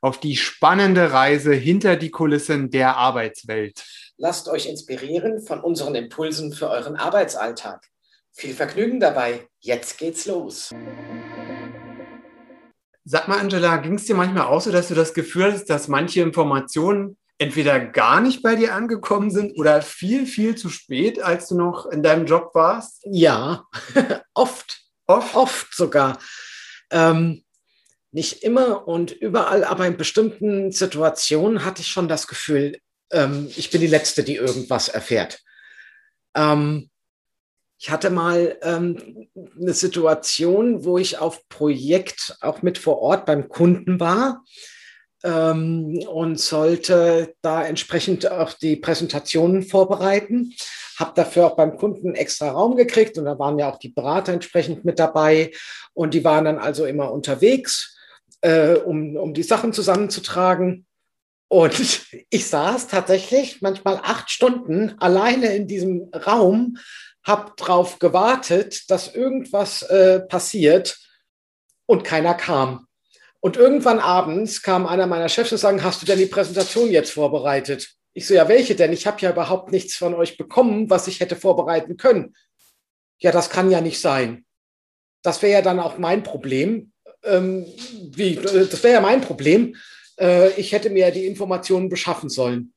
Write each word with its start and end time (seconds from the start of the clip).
auf 0.00 0.18
die 0.18 0.36
spannende 0.36 1.12
Reise 1.12 1.52
hinter 1.52 1.96
die 1.96 2.10
Kulissen 2.10 2.70
der 2.70 2.96
Arbeitswelt. 2.96 3.84
Lasst 4.16 4.48
euch 4.48 4.66
inspirieren 4.66 5.40
von 5.40 5.60
unseren 5.60 5.94
Impulsen 5.94 6.52
für 6.52 6.68
euren 6.68 6.96
Arbeitsalltag. 6.96 7.86
Viel 8.32 8.54
Vergnügen 8.54 9.00
dabei. 9.00 9.48
Jetzt 9.60 9.98
geht's 9.98 10.26
los. 10.26 10.70
Sag 13.04 13.28
mal, 13.28 13.38
Angela, 13.38 13.78
ging 13.78 13.94
es 13.94 14.04
dir 14.04 14.14
manchmal 14.14 14.46
auch 14.46 14.60
so, 14.60 14.70
dass 14.70 14.88
du 14.88 14.94
das 14.94 15.14
Gefühl 15.14 15.52
hast, 15.52 15.66
dass 15.66 15.88
manche 15.88 16.20
Informationen 16.20 17.16
entweder 17.38 17.80
gar 17.80 18.20
nicht 18.20 18.42
bei 18.42 18.54
dir 18.54 18.74
angekommen 18.74 19.30
sind 19.30 19.58
oder 19.58 19.80
viel, 19.80 20.26
viel 20.26 20.54
zu 20.54 20.68
spät, 20.68 21.20
als 21.20 21.48
du 21.48 21.56
noch 21.56 21.86
in 21.86 22.02
deinem 22.02 22.26
Job 22.26 22.50
warst? 22.54 23.02
Ja, 23.10 23.64
oft. 24.34 24.80
Oft? 25.06 25.34
Oft 25.34 25.74
sogar. 25.74 26.18
Ähm, 26.92 27.42
nicht 28.12 28.42
immer 28.42 28.88
und 28.88 29.12
überall, 29.12 29.64
aber 29.64 29.86
in 29.86 29.96
bestimmten 29.96 30.72
Situationen 30.72 31.64
hatte 31.64 31.82
ich 31.82 31.88
schon 31.88 32.08
das 32.08 32.26
Gefühl, 32.26 32.78
ähm, 33.12 33.50
ich 33.56 33.70
bin 33.70 33.80
die 33.80 33.86
Letzte, 33.86 34.24
die 34.24 34.36
irgendwas 34.36 34.88
erfährt. 34.88 35.40
Ähm, 36.34 36.90
ich 37.78 37.90
hatte 37.90 38.10
mal 38.10 38.58
ähm, 38.62 39.28
eine 39.58 39.72
Situation, 39.72 40.84
wo 40.84 40.98
ich 40.98 41.18
auf 41.18 41.48
Projekt 41.48 42.36
auch 42.40 42.62
mit 42.62 42.78
vor 42.78 43.00
Ort 43.00 43.24
beim 43.24 43.48
Kunden 43.48 44.00
war 44.00 44.44
ähm, 45.24 45.98
und 46.06 46.38
sollte 46.38 47.34
da 47.40 47.64
entsprechend 47.64 48.30
auch 48.30 48.52
die 48.52 48.76
Präsentationen 48.76 49.62
vorbereiten. 49.62 50.52
Habe 50.98 51.12
dafür 51.14 51.46
auch 51.46 51.56
beim 51.56 51.78
Kunden 51.78 52.14
extra 52.14 52.50
Raum 52.50 52.76
gekriegt 52.76 53.16
und 53.16 53.24
da 53.24 53.38
waren 53.38 53.58
ja 53.58 53.72
auch 53.72 53.78
die 53.78 53.88
Berater 53.88 54.34
entsprechend 54.34 54.84
mit 54.84 54.98
dabei 54.98 55.52
und 55.94 56.12
die 56.12 56.24
waren 56.24 56.44
dann 56.44 56.58
also 56.58 56.84
immer 56.84 57.10
unterwegs 57.10 57.96
äh, 58.40 58.74
um, 58.74 59.16
um 59.16 59.34
die 59.34 59.42
Sachen 59.42 59.72
zusammenzutragen. 59.72 60.86
Und 61.48 62.02
ich 62.30 62.46
saß 62.46 62.88
tatsächlich 62.88 63.60
manchmal 63.60 63.96
acht 64.02 64.30
Stunden 64.30 64.98
alleine 64.98 65.54
in 65.54 65.66
diesem 65.66 66.10
Raum, 66.14 66.78
habe 67.24 67.52
darauf 67.56 67.98
gewartet, 67.98 68.90
dass 68.90 69.14
irgendwas 69.14 69.82
äh, 69.82 70.20
passiert 70.20 70.98
und 71.86 72.04
keiner 72.04 72.34
kam. 72.34 72.86
Und 73.40 73.56
irgendwann 73.56 73.98
abends 73.98 74.62
kam 74.62 74.86
einer 74.86 75.06
meiner 75.06 75.28
Chefs 75.28 75.52
und 75.52 75.58
sagte, 75.58 75.82
hast 75.82 76.02
du 76.02 76.06
denn 76.06 76.18
die 76.18 76.26
Präsentation 76.26 76.90
jetzt 76.90 77.12
vorbereitet? 77.12 77.90
Ich 78.12 78.26
so, 78.26 78.34
ja, 78.34 78.48
welche 78.48 78.74
denn? 78.74 78.92
Ich 78.92 79.06
habe 79.06 79.20
ja 79.20 79.30
überhaupt 79.30 79.72
nichts 79.72 79.96
von 79.96 80.14
euch 80.14 80.36
bekommen, 80.36 80.90
was 80.90 81.08
ich 81.08 81.20
hätte 81.20 81.36
vorbereiten 81.36 81.96
können. 81.96 82.34
Ja, 83.18 83.32
das 83.32 83.50
kann 83.50 83.70
ja 83.70 83.80
nicht 83.80 84.00
sein. 84.00 84.44
Das 85.22 85.42
wäre 85.42 85.52
ja 85.52 85.62
dann 85.62 85.80
auch 85.80 85.98
mein 85.98 86.22
Problem 86.22 86.92
ähm, 87.24 87.66
wie, 88.14 88.36
das 88.36 88.82
wäre 88.82 88.94
ja 88.94 89.00
mein 89.00 89.20
Problem. 89.20 89.76
Äh, 90.18 90.50
ich 90.60 90.72
hätte 90.72 90.90
mir 90.90 91.10
die 91.10 91.26
Informationen 91.26 91.88
beschaffen 91.88 92.28
sollen. 92.28 92.72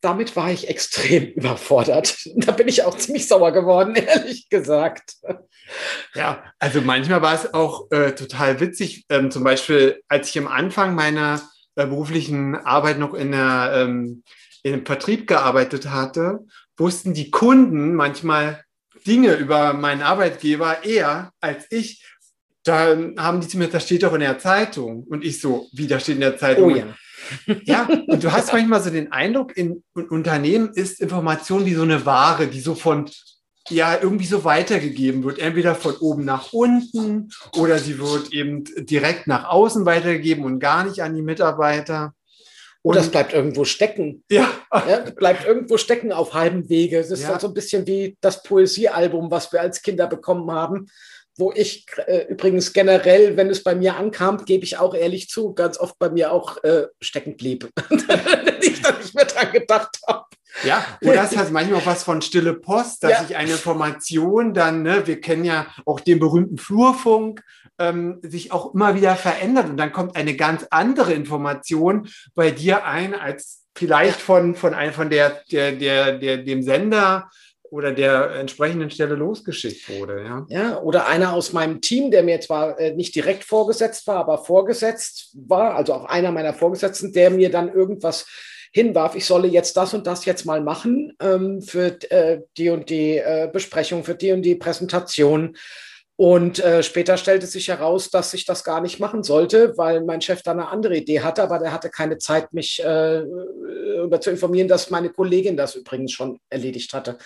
Damit 0.00 0.36
war 0.36 0.50
ich 0.50 0.68
extrem 0.68 1.24
überfordert. 1.32 2.16
Da 2.36 2.52
bin 2.52 2.68
ich 2.68 2.82
auch 2.84 2.96
ziemlich 2.96 3.26
sauer 3.26 3.52
geworden, 3.52 3.94
ehrlich 3.96 4.48
gesagt. 4.48 5.14
Ja, 6.14 6.44
also 6.58 6.80
manchmal 6.80 7.22
war 7.22 7.34
es 7.34 7.52
auch 7.52 7.90
äh, 7.90 8.12
total 8.14 8.60
witzig. 8.60 9.04
Ähm, 9.08 9.30
zum 9.30 9.44
Beispiel, 9.44 10.02
als 10.08 10.30
ich 10.30 10.38
am 10.38 10.48
Anfang 10.48 10.94
meiner 10.94 11.42
äh, 11.76 11.86
beruflichen 11.86 12.56
Arbeit 12.56 12.98
noch 12.98 13.14
in 13.14 13.32
der 13.32 13.72
ähm, 13.74 14.22
im 14.62 14.84
Vertrieb 14.84 15.26
gearbeitet 15.26 15.90
hatte, 15.90 16.40
wussten 16.76 17.14
die 17.14 17.30
Kunden 17.30 17.94
manchmal 17.94 18.64
Dinge 19.06 19.34
über 19.34 19.72
meinen 19.72 20.02
Arbeitgeber 20.02 20.84
eher 20.84 21.32
als 21.40 21.66
ich, 21.70 22.04
da 22.68 22.96
haben 23.16 23.40
die 23.40 23.48
zu 23.48 23.58
mir, 23.58 23.68
das 23.68 23.84
steht 23.84 24.02
doch 24.02 24.12
in 24.12 24.20
der 24.20 24.38
Zeitung. 24.38 25.04
Und 25.04 25.24
ich 25.24 25.40
so, 25.40 25.66
wie, 25.72 25.86
da 25.86 25.98
steht 25.98 26.16
in 26.16 26.20
der 26.20 26.36
Zeitung? 26.36 26.72
Oh 26.72 26.76
ja. 26.76 26.86
ja, 27.64 27.88
und 28.06 28.22
du 28.22 28.30
hast 28.30 28.52
manchmal 28.52 28.82
so 28.82 28.90
den 28.90 29.10
Eindruck, 29.10 29.56
in, 29.56 29.82
in 29.96 30.08
Unternehmen 30.08 30.70
ist 30.74 31.00
Information 31.00 31.64
wie 31.64 31.74
so 31.74 31.82
eine 31.82 32.04
Ware, 32.04 32.46
die 32.46 32.60
so 32.60 32.74
von 32.74 33.10
ja 33.70 33.98
irgendwie 34.00 34.24
so 34.24 34.44
weitergegeben 34.44 35.24
wird, 35.24 35.38
entweder 35.38 35.74
von 35.74 35.94
oben 35.96 36.24
nach 36.24 36.52
unten 36.54 37.30
oder 37.54 37.78
sie 37.78 37.98
wird 37.98 38.32
eben 38.32 38.64
direkt 38.64 39.26
nach 39.26 39.48
außen 39.48 39.84
weitergegeben 39.84 40.44
und 40.44 40.58
gar 40.58 40.84
nicht 40.84 41.02
an 41.02 41.14
die 41.14 41.22
Mitarbeiter. 41.22 42.14
Und 42.80 42.96
das 42.96 43.10
bleibt 43.10 43.34
irgendwo 43.34 43.64
stecken. 43.64 44.24
Ja. 44.30 44.50
ja. 44.72 45.10
Bleibt 45.10 45.46
irgendwo 45.46 45.76
stecken 45.76 46.12
auf 46.12 46.32
halbem 46.32 46.70
Wege. 46.70 46.98
Es 46.98 47.10
ist 47.10 47.24
ja. 47.24 47.38
so 47.38 47.48
ein 47.48 47.54
bisschen 47.54 47.86
wie 47.86 48.16
das 48.22 48.42
Poesiealbum, 48.42 49.30
was 49.30 49.52
wir 49.52 49.60
als 49.60 49.82
Kinder 49.82 50.06
bekommen 50.06 50.50
haben 50.50 50.86
wo 51.38 51.52
ich 51.54 51.86
äh, 52.06 52.26
übrigens 52.28 52.72
generell, 52.72 53.36
wenn 53.36 53.48
es 53.48 53.62
bei 53.62 53.74
mir 53.74 53.96
ankam, 53.96 54.44
gebe 54.44 54.64
ich 54.64 54.76
auch 54.78 54.94
ehrlich 54.94 55.28
zu, 55.28 55.54
ganz 55.54 55.78
oft 55.78 55.98
bei 55.98 56.10
mir 56.10 56.32
auch 56.32 56.62
äh, 56.64 56.88
stecken 57.00 57.36
blieb. 57.36 57.70
ich 58.60 58.82
da 58.82 58.92
nicht 58.98 59.14
mehr 59.14 59.24
dran 59.24 59.52
gedacht 59.52 59.98
habe. 60.06 60.24
Ja, 60.64 60.84
oder 61.02 61.22
es 61.22 61.36
hat 61.36 61.52
manchmal 61.52 61.80
auch 61.80 61.86
was 61.86 62.02
von 62.02 62.20
stille 62.20 62.54
Post, 62.54 63.04
dass 63.04 63.12
ja. 63.12 63.24
sich 63.24 63.36
eine 63.36 63.52
Information 63.52 64.54
dann, 64.54 64.82
ne, 64.82 65.06
wir 65.06 65.20
kennen 65.20 65.44
ja 65.44 65.66
auch 65.84 66.00
den 66.00 66.18
berühmten 66.18 66.58
Flurfunk, 66.58 67.44
ähm, 67.78 68.18
sich 68.22 68.50
auch 68.50 68.74
immer 68.74 68.96
wieder 68.96 69.14
verändert 69.14 69.68
und 69.68 69.76
dann 69.76 69.92
kommt 69.92 70.16
eine 70.16 70.34
ganz 70.34 70.66
andere 70.70 71.12
Information 71.12 72.08
bei 72.34 72.50
dir 72.50 72.84
ein, 72.84 73.14
als 73.14 73.66
vielleicht 73.76 74.20
von, 74.20 74.56
von, 74.56 74.74
ein, 74.74 74.92
von 74.92 75.10
der, 75.10 75.42
der, 75.52 75.72
der, 75.72 76.18
der, 76.18 76.38
dem 76.38 76.62
Sender 76.62 77.30
oder 77.70 77.92
der 77.92 78.32
entsprechenden 78.36 78.90
Stelle 78.90 79.14
losgeschickt 79.14 79.88
wurde. 79.88 80.22
Ja, 80.24 80.46
ja 80.48 80.80
oder 80.80 81.06
einer 81.06 81.32
aus 81.32 81.52
meinem 81.52 81.80
Team, 81.80 82.10
der 82.10 82.22
mir 82.22 82.40
zwar 82.40 82.78
äh, 82.78 82.94
nicht 82.94 83.14
direkt 83.14 83.44
vorgesetzt 83.44 84.06
war, 84.06 84.16
aber 84.16 84.38
vorgesetzt 84.38 85.34
war, 85.34 85.74
also 85.74 85.94
auch 85.94 86.04
einer 86.04 86.32
meiner 86.32 86.54
Vorgesetzten, 86.54 87.12
der 87.12 87.30
mir 87.30 87.50
dann 87.50 87.72
irgendwas 87.72 88.26
hinwarf, 88.72 89.14
ich 89.14 89.24
solle 89.24 89.48
jetzt 89.48 89.76
das 89.76 89.94
und 89.94 90.06
das 90.06 90.24
jetzt 90.24 90.44
mal 90.44 90.60
machen 90.60 91.14
ähm, 91.20 91.62
für 91.62 91.98
äh, 92.10 92.42
die 92.56 92.70
und 92.70 92.90
die 92.90 93.16
äh, 93.16 93.48
Besprechung, 93.52 94.04
für 94.04 94.14
die 94.14 94.32
und 94.32 94.42
die 94.42 94.56
Präsentation. 94.56 95.56
Und 96.20 96.58
äh, 96.58 96.82
später 96.82 97.16
stellte 97.16 97.46
sich 97.46 97.68
heraus, 97.68 98.10
dass 98.10 98.34
ich 98.34 98.44
das 98.44 98.64
gar 98.64 98.80
nicht 98.80 98.98
machen 98.98 99.22
sollte, 99.22 99.78
weil 99.78 100.02
mein 100.02 100.20
Chef 100.20 100.42
da 100.42 100.50
eine 100.50 100.66
andere 100.66 100.96
Idee 100.96 101.20
hatte, 101.20 101.44
aber 101.44 101.60
der 101.60 101.72
hatte 101.72 101.90
keine 101.90 102.18
Zeit, 102.18 102.52
mich 102.52 102.82
äh, 102.82 103.22
zu 104.20 104.30
informieren, 104.30 104.66
dass 104.66 104.90
meine 104.90 105.10
Kollegin 105.10 105.56
das 105.56 105.76
übrigens 105.76 106.10
schon 106.10 106.40
erledigt 106.50 106.92
hatte. 106.92 107.18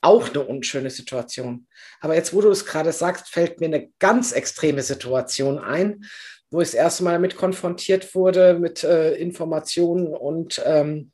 Auch 0.00 0.30
eine 0.30 0.46
unschöne 0.46 0.88
Situation. 0.88 1.66
Aber 2.00 2.14
jetzt, 2.14 2.32
wo 2.32 2.40
du 2.40 2.50
es 2.50 2.64
gerade 2.64 2.90
sagst, 2.90 3.28
fällt 3.28 3.60
mir 3.60 3.66
eine 3.66 3.90
ganz 3.98 4.32
extreme 4.32 4.80
Situation 4.80 5.58
ein, 5.58 6.06
wo 6.50 6.62
ich 6.62 6.68
das 6.68 6.74
erste 6.74 7.04
Mal 7.04 7.12
damit 7.12 7.36
konfrontiert 7.36 8.14
wurde, 8.14 8.58
mit 8.58 8.82
äh, 8.82 9.14
Informationen 9.16 10.06
und 10.06 10.62
ähm, 10.64 11.12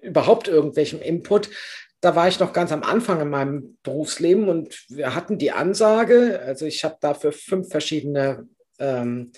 überhaupt 0.00 0.46
irgendwelchem 0.46 1.00
Input, 1.00 1.50
da 2.00 2.14
war 2.14 2.28
ich 2.28 2.38
noch 2.38 2.52
ganz 2.52 2.72
am 2.72 2.82
Anfang 2.82 3.20
in 3.20 3.30
meinem 3.30 3.78
Berufsleben 3.82 4.48
und 4.48 4.84
wir 4.88 5.14
hatten 5.14 5.38
die 5.38 5.52
Ansage, 5.52 6.40
also 6.44 6.66
ich 6.66 6.84
habe 6.84 6.96
da 7.00 7.14
für 7.14 7.32
fünf 7.32 7.68
verschiedene 7.68 8.48
ähm, 8.78 9.32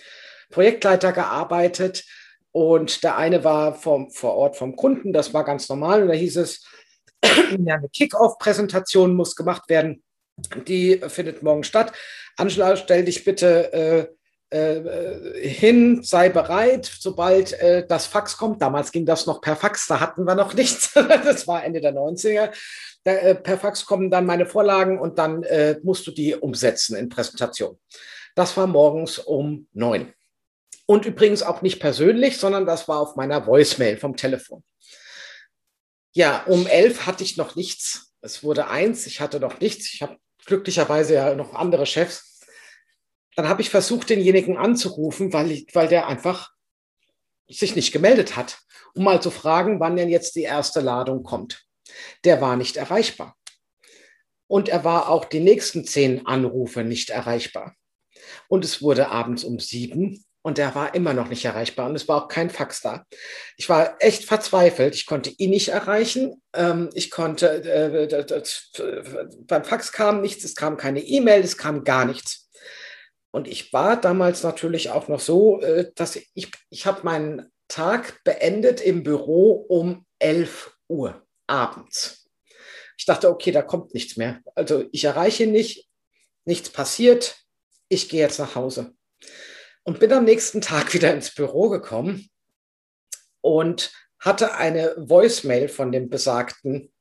Projektleiter 0.50 1.12
gearbeitet 1.12 2.04
und 2.52 3.02
der 3.04 3.16
eine 3.16 3.44
war 3.44 3.74
vom, 3.74 4.10
vor 4.10 4.34
Ort 4.34 4.56
vom 4.56 4.76
Kunden, 4.76 5.12
das 5.12 5.32
war 5.34 5.44
ganz 5.44 5.68
normal 5.68 6.02
und 6.02 6.08
da 6.08 6.14
hieß 6.14 6.36
es, 6.38 6.64
eine 7.22 7.88
Kick-Off-Präsentation 7.92 9.14
muss 9.14 9.36
gemacht 9.36 9.68
werden, 9.68 10.02
die 10.66 11.00
findet 11.08 11.42
morgen 11.42 11.64
statt. 11.64 11.92
Angela, 12.36 12.76
stell 12.76 13.04
dich 13.04 13.24
bitte 13.24 13.72
äh, 13.72 14.06
hin, 14.50 16.02
sei 16.02 16.30
bereit, 16.30 16.90
sobald 16.98 17.52
äh, 17.52 17.86
das 17.86 18.06
Fax 18.06 18.36
kommt. 18.36 18.62
Damals 18.62 18.92
ging 18.92 19.04
das 19.04 19.26
noch 19.26 19.40
per 19.40 19.56
Fax, 19.56 19.86
da 19.86 20.00
hatten 20.00 20.24
wir 20.24 20.34
noch 20.34 20.54
nichts. 20.54 20.92
das 20.94 21.46
war 21.46 21.64
Ende 21.64 21.80
der 21.80 21.94
90er. 21.94 22.50
Da, 23.04 23.12
äh, 23.12 23.34
per 23.34 23.58
Fax 23.58 23.84
kommen 23.84 24.10
dann 24.10 24.26
meine 24.26 24.46
Vorlagen 24.46 24.98
und 24.98 25.18
dann 25.18 25.42
äh, 25.42 25.78
musst 25.82 26.06
du 26.06 26.10
die 26.10 26.34
umsetzen 26.34 26.96
in 26.96 27.08
Präsentation. 27.08 27.78
Das 28.34 28.56
war 28.56 28.66
morgens 28.66 29.18
um 29.18 29.68
neun. 29.72 30.12
Und 30.86 31.04
übrigens 31.04 31.42
auch 31.42 31.60
nicht 31.60 31.80
persönlich, 31.80 32.38
sondern 32.38 32.64
das 32.64 32.88
war 32.88 33.00
auf 33.00 33.16
meiner 33.16 33.46
Voicemail 33.46 33.98
vom 33.98 34.16
Telefon. 34.16 34.64
Ja, 36.14 36.44
um 36.46 36.66
elf 36.66 37.06
hatte 37.06 37.22
ich 37.22 37.36
noch 37.36 37.54
nichts. 37.54 38.14
Es 38.22 38.42
wurde 38.42 38.68
eins, 38.68 39.06
ich 39.06 39.20
hatte 39.20 39.40
noch 39.40 39.60
nichts. 39.60 39.92
Ich 39.92 40.00
habe 40.00 40.16
glücklicherweise 40.46 41.14
ja 41.14 41.34
noch 41.34 41.54
andere 41.54 41.84
Chefs 41.84 42.37
dann 43.38 43.48
habe 43.48 43.62
ich 43.62 43.70
versucht, 43.70 44.10
denjenigen 44.10 44.56
anzurufen, 44.56 45.32
weil, 45.32 45.64
weil 45.72 45.86
der 45.86 46.08
einfach 46.08 46.50
sich 47.48 47.76
nicht 47.76 47.92
gemeldet 47.92 48.34
hat. 48.34 48.58
um 48.96 49.04
mal 49.04 49.22
zu 49.22 49.30
fragen, 49.30 49.78
wann 49.78 49.94
denn 49.94 50.08
jetzt 50.08 50.34
die 50.34 50.42
erste 50.42 50.80
Ladung 50.80 51.22
kommt. 51.22 51.64
Der 52.24 52.40
war 52.40 52.56
nicht 52.56 52.76
erreichbar. 52.76 53.36
Und 54.48 54.68
er 54.68 54.82
war 54.82 55.08
auch 55.08 55.24
die 55.24 55.38
nächsten 55.38 55.84
zehn 55.84 56.26
Anrufe 56.26 56.82
nicht 56.82 57.10
erreichbar. 57.10 57.76
Und 58.48 58.64
es 58.64 58.82
wurde 58.82 59.08
abends 59.10 59.44
um 59.44 59.60
sieben 59.60 60.24
und 60.42 60.58
er 60.58 60.74
war 60.74 60.96
immer 60.96 61.12
noch 61.12 61.28
nicht 61.28 61.44
erreichbar 61.44 61.88
und 61.88 61.94
es 61.94 62.08
war 62.08 62.24
auch 62.24 62.28
kein 62.28 62.50
Fax 62.50 62.80
da. 62.80 63.04
Ich 63.56 63.68
war 63.68 63.94
echt 64.00 64.24
verzweifelt. 64.24 64.96
Ich 64.96 65.06
konnte 65.06 65.30
ihn 65.30 65.50
nicht 65.50 65.68
erreichen. 65.68 66.42
Ähm, 66.54 66.90
ich 66.92 67.12
konnte, 67.12 67.62
äh, 67.62 68.08
das, 68.08 68.72
beim 69.42 69.64
Fax 69.64 69.92
kam 69.92 70.22
nichts, 70.22 70.42
es 70.42 70.56
kam 70.56 70.76
keine 70.76 71.04
E-Mail, 71.04 71.44
es 71.44 71.56
kam 71.56 71.84
gar 71.84 72.04
nichts. 72.04 72.48
Und 73.30 73.46
ich 73.46 73.72
war 73.72 74.00
damals 74.00 74.42
natürlich 74.42 74.90
auch 74.90 75.08
noch 75.08 75.20
so, 75.20 75.60
äh, 75.60 75.90
dass 75.94 76.16
ich, 76.34 76.50
ich 76.70 76.86
habe 76.86 77.04
meinen 77.04 77.52
Tag 77.68 78.22
beendet 78.24 78.80
im 78.80 79.02
Büro 79.02 79.52
um 79.52 80.06
11 80.18 80.74
Uhr 80.88 81.26
abends. 81.46 82.28
Ich 82.96 83.04
dachte, 83.04 83.30
okay, 83.30 83.52
da 83.52 83.62
kommt 83.62 83.94
nichts 83.94 84.16
mehr. 84.16 84.40
Also 84.54 84.84
ich 84.90 85.04
erreiche 85.04 85.44
ihn 85.44 85.52
nicht, 85.52 85.88
nichts 86.44 86.70
passiert, 86.70 87.36
ich 87.88 88.08
gehe 88.08 88.20
jetzt 88.20 88.38
nach 88.38 88.54
Hause. 88.54 88.94
Und 89.84 90.00
bin 90.00 90.12
am 90.12 90.24
nächsten 90.24 90.60
Tag 90.60 90.92
wieder 90.94 91.12
ins 91.12 91.34
Büro 91.34 91.68
gekommen 91.68 92.28
und 93.40 93.92
hatte 94.18 94.54
eine 94.54 94.94
Voicemail 94.96 95.68
von 95.68 95.92
dem 95.92 96.10
besagten 96.10 96.92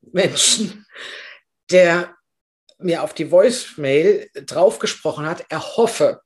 Menschen, 0.00 0.86
der 1.70 2.17
mir 2.78 3.02
auf 3.02 3.14
die 3.14 3.30
Voicemail 3.30 4.30
draufgesprochen 4.34 5.26
hat, 5.26 5.44
er 5.48 5.76
hoffe, 5.76 6.20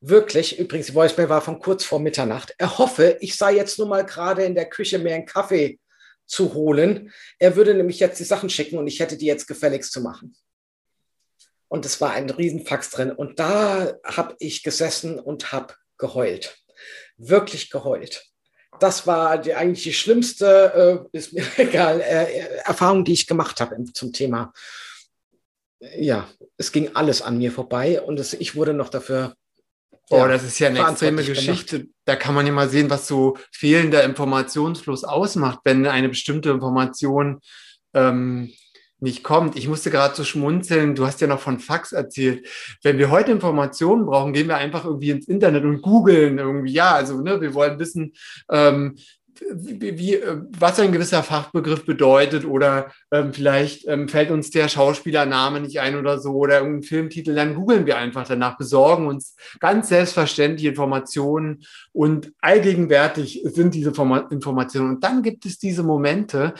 wirklich, 0.00 0.58
übrigens, 0.58 0.86
die 0.86 0.94
Voicemail 0.94 1.28
war 1.28 1.42
von 1.42 1.58
kurz 1.58 1.84
vor 1.84 2.00
Mitternacht, 2.00 2.54
er 2.58 2.78
hoffe, 2.78 3.16
ich 3.20 3.36
sei 3.36 3.54
jetzt 3.54 3.78
nur 3.78 3.88
mal 3.88 4.04
gerade 4.04 4.44
in 4.44 4.54
der 4.54 4.68
Küche 4.68 4.98
mir 4.98 5.14
einen 5.14 5.26
Kaffee 5.26 5.78
zu 6.26 6.54
holen. 6.54 7.12
Er 7.38 7.56
würde 7.56 7.74
nämlich 7.74 8.00
jetzt 8.00 8.18
die 8.18 8.24
Sachen 8.24 8.50
schicken 8.50 8.78
und 8.78 8.86
ich 8.86 9.00
hätte 9.00 9.16
die 9.16 9.26
jetzt 9.26 9.46
gefälligst 9.46 9.92
zu 9.92 10.00
machen. 10.00 10.36
Und 11.68 11.84
es 11.84 12.00
war 12.00 12.12
ein 12.12 12.30
Riesenfax 12.30 12.90
drin. 12.90 13.10
Und 13.10 13.38
da 13.38 13.94
habe 14.04 14.36
ich 14.38 14.62
gesessen 14.62 15.18
und 15.18 15.52
habe 15.52 15.74
geheult. 15.98 16.58
Wirklich 17.16 17.70
geheult. 17.70 18.24
Das 18.78 19.06
war 19.06 19.38
die, 19.38 19.54
eigentlich 19.54 19.84
die 19.84 19.94
schlimmste, 19.94 21.06
äh, 21.12 21.16
ist 21.16 21.32
mir 21.32 21.44
egal, 21.56 22.00
äh, 22.00 22.58
Erfahrung, 22.64 23.04
die 23.04 23.14
ich 23.14 23.26
gemacht 23.26 23.60
habe 23.60 23.76
zum 23.94 24.12
Thema. 24.12 24.52
Ja, 25.80 26.28
es 26.56 26.72
ging 26.72 26.90
alles 26.94 27.22
an 27.22 27.38
mir 27.38 27.52
vorbei 27.52 28.00
und 28.00 28.18
es, 28.18 28.32
ich 28.34 28.56
wurde 28.56 28.72
noch 28.72 28.88
dafür 28.88 29.34
Oh, 30.08 30.18
ja, 30.18 30.28
das 30.28 30.44
ist 30.44 30.58
ja 30.60 30.68
eine 30.68 30.80
extreme 30.80 31.24
Geschichte. 31.24 31.80
Gemacht. 31.80 31.94
Da 32.04 32.14
kann 32.14 32.34
man 32.34 32.46
ja 32.46 32.52
mal 32.52 32.68
sehen, 32.68 32.90
was 32.90 33.08
so 33.08 33.36
fehlender 33.50 34.04
Informationsfluss 34.04 35.02
ausmacht, 35.02 35.60
wenn 35.64 35.84
eine 35.84 36.08
bestimmte 36.08 36.50
Information 36.50 37.40
ähm, 37.92 38.52
nicht 39.00 39.24
kommt. 39.24 39.56
Ich 39.56 39.66
musste 39.66 39.90
gerade 39.90 40.14
so 40.14 40.22
schmunzeln. 40.22 40.94
Du 40.94 41.06
hast 41.06 41.20
ja 41.20 41.26
noch 41.26 41.40
von 41.40 41.58
Fax 41.58 41.92
erzählt. 41.92 42.46
Wenn 42.82 42.98
wir 42.98 43.10
heute 43.10 43.32
Informationen 43.32 44.06
brauchen, 44.06 44.32
gehen 44.32 44.46
wir 44.46 44.56
einfach 44.56 44.84
irgendwie 44.84 45.10
ins 45.10 45.26
Internet 45.26 45.64
und 45.64 45.82
googeln 45.82 46.38
irgendwie. 46.38 46.72
Ja, 46.72 46.94
also 46.94 47.20
ne, 47.20 47.40
wir 47.40 47.52
wollen 47.54 47.78
wissen, 47.80 48.14
ähm, 48.50 48.96
wie, 49.52 49.98
wie, 49.98 50.20
was 50.58 50.80
ein 50.80 50.92
gewisser 50.92 51.22
Fachbegriff 51.22 51.84
bedeutet 51.84 52.44
oder 52.44 52.92
ähm, 53.10 53.32
vielleicht 53.32 53.86
ähm, 53.86 54.08
fällt 54.08 54.30
uns 54.30 54.50
der 54.50 54.68
Schauspielername 54.68 55.60
nicht 55.60 55.80
ein 55.80 55.96
oder 55.96 56.18
so 56.18 56.32
oder 56.32 56.58
irgendein 56.58 56.82
Filmtitel, 56.82 57.34
dann 57.34 57.54
googeln 57.54 57.86
wir 57.86 57.98
einfach 57.98 58.26
danach, 58.26 58.56
besorgen 58.56 59.06
uns 59.06 59.36
ganz 59.60 59.88
selbstverständlich 59.88 60.66
Informationen 60.66 61.64
und 61.92 62.32
allgegenwärtig 62.40 63.42
sind 63.44 63.74
diese 63.74 63.90
Informationen. 63.90 64.96
Und 64.96 65.04
dann 65.04 65.22
gibt 65.22 65.46
es 65.46 65.58
diese 65.58 65.82
Momente, 65.82 66.54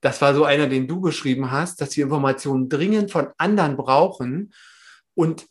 das 0.00 0.20
war 0.20 0.34
so 0.34 0.44
einer, 0.44 0.66
den 0.66 0.88
du 0.88 1.00
beschrieben 1.00 1.50
hast, 1.50 1.80
dass 1.80 1.96
wir 1.96 2.04
Informationen 2.04 2.68
dringend 2.68 3.10
von 3.10 3.28
anderen 3.36 3.76
brauchen 3.76 4.52
und 5.14 5.46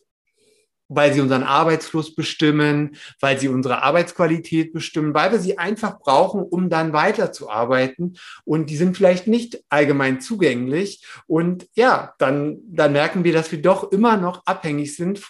weil 0.90 1.14
sie 1.14 1.20
unseren 1.20 1.44
Arbeitsfluss 1.44 2.14
bestimmen, 2.14 2.96
weil 3.20 3.38
sie 3.38 3.48
unsere 3.48 3.82
Arbeitsqualität 3.82 4.72
bestimmen, 4.72 5.14
weil 5.14 5.30
wir 5.30 5.38
sie 5.38 5.56
einfach 5.56 6.00
brauchen, 6.00 6.42
um 6.42 6.68
dann 6.68 6.92
weiterzuarbeiten. 6.92 8.18
Und 8.44 8.70
die 8.70 8.76
sind 8.76 8.96
vielleicht 8.96 9.28
nicht 9.28 9.62
allgemein 9.68 10.20
zugänglich. 10.20 11.06
Und 11.26 11.68
ja, 11.74 12.14
dann, 12.18 12.58
dann 12.66 12.92
merken 12.92 13.22
wir, 13.22 13.32
dass 13.32 13.52
wir 13.52 13.62
doch 13.62 13.92
immer 13.92 14.16
noch 14.16 14.44
abhängig 14.46 14.96
sind, 14.96 15.22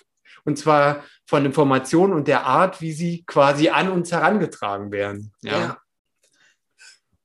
und 0.45 0.57
zwar 0.57 1.05
von 1.27 1.45
Informationen 1.45 2.15
und 2.15 2.27
der 2.27 2.47
Art, 2.47 2.81
wie 2.81 2.93
sie 2.93 3.25
quasi 3.27 3.69
an 3.69 3.91
uns 3.91 4.11
herangetragen 4.11 4.91
werden. 4.91 5.33
Ja. 5.43 5.59
ja. 5.59 5.79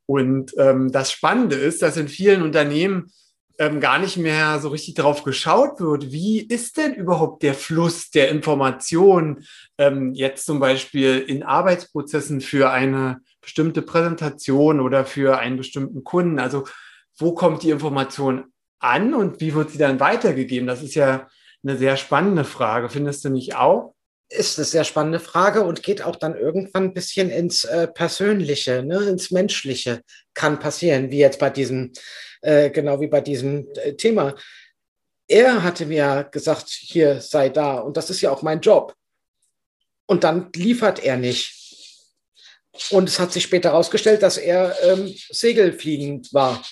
Und 0.06 0.54
ähm, 0.58 0.92
das 0.92 1.12
Spannende 1.12 1.56
ist, 1.56 1.82
dass 1.82 1.96
in 1.98 2.10
vielen 2.10 2.42
Unternehmen 2.42 3.12
ähm, 3.58 3.80
gar 3.80 4.00
nicht 4.00 4.18
mehr 4.18 4.60
so 4.60 4.70
richtig 4.70 4.96
darauf 4.96 5.24
geschaut 5.24 5.80
wird, 5.80 6.12
wie 6.12 6.40
ist 6.40 6.78
denn 6.78 6.94
überhaupt 6.94 7.44
der 7.44 7.54
Fluss 7.54 8.10
der 8.10 8.30
Information 8.30 9.46
ähm, 9.78 10.14
jetzt 10.14 10.46
zum 10.46 10.60
Beispiel 10.60 11.20
in 11.20 11.44
Arbeitsprozessen 11.44 12.42
für 12.42 12.72
eine 12.72 13.22
bestimmte 13.42 13.82
Präsentation 13.82 14.80
oder 14.80 15.06
für 15.06 15.40
einen 15.40 15.58
bestimmten 15.58 16.04
Kunden. 16.04 16.40
Also 16.40 16.66
wo 17.18 17.34
kommt 17.34 17.64
die 17.64 17.70
Information 17.70 18.46
an 18.80 19.14
und 19.14 19.40
wie 19.40 19.54
wird 19.54 19.72
sie 19.72 19.78
dann 19.78 20.00
weitergegeben? 20.00 20.68
Das 20.68 20.84
ist 20.84 20.96
ja 20.96 21.28
eine 21.64 21.78
sehr 21.78 21.98
spannende 21.98 22.44
Frage, 22.44 22.90
findest 22.90 23.26
du 23.26 23.30
nicht 23.30 23.56
auch? 23.56 23.95
Ist 24.36 24.58
eine 24.58 24.66
sehr 24.66 24.84
spannende 24.84 25.20
Frage 25.20 25.64
und 25.64 25.84
geht 25.84 26.02
auch 26.02 26.16
dann 26.16 26.36
irgendwann 26.36 26.86
ein 26.86 26.94
bisschen 26.94 27.30
ins 27.30 27.64
äh, 27.66 27.88
Persönliche, 27.88 28.84
ne, 28.84 29.04
ins 29.04 29.32
Menschliche. 29.32 30.02
Kann 30.34 30.60
passieren, 30.60 31.12
wie 31.12 31.20
jetzt 31.20 31.40
bei 31.40 31.50
diesem, 31.50 31.92
äh, 32.42 32.70
genau 32.70 33.00
wie 33.02 33.08
bei 33.08 33.22
diesem 33.22 33.68
äh, 33.76 33.94
Thema. 33.94 34.36
Er 35.28 35.64
hatte 35.64 35.86
mir 35.86 36.28
gesagt, 36.32 36.70
hier 36.70 37.22
sei 37.22 37.50
da 37.50 37.80
und 37.80 37.98
das 37.98 38.10
ist 38.10 38.22
ja 38.22 38.32
auch 38.32 38.42
mein 38.42 38.62
Job. 38.62 38.96
Und 40.06 40.24
dann 40.24 40.52
liefert 40.54 41.04
er 41.04 41.18
nicht. 41.18 41.66
Und 42.92 43.10
es 43.10 43.20
hat 43.20 43.32
sich 43.32 43.44
später 43.44 43.70
herausgestellt, 43.70 44.22
dass 44.22 44.38
er 44.38 44.76
ähm, 44.84 45.14
Segelfliegen 45.30 46.28
war. 46.32 46.64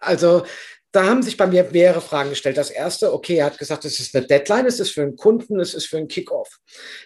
Also 0.00 0.44
da 0.92 1.06
haben 1.06 1.22
sich 1.22 1.36
bei 1.36 1.46
mir 1.46 1.68
mehrere 1.70 2.00
Fragen 2.00 2.30
gestellt. 2.30 2.56
Das 2.56 2.70
erste, 2.70 3.12
okay, 3.12 3.36
er 3.36 3.46
hat 3.46 3.58
gesagt, 3.58 3.84
es 3.84 4.00
ist 4.00 4.14
eine 4.14 4.26
Deadline, 4.26 4.66
es 4.66 4.80
ist 4.80 4.90
für 4.90 5.02
einen 5.02 5.16
Kunden, 5.16 5.60
es 5.60 5.74
ist 5.74 5.86
für 5.86 5.98
einen 5.98 6.08
Kickoff. 6.08 6.58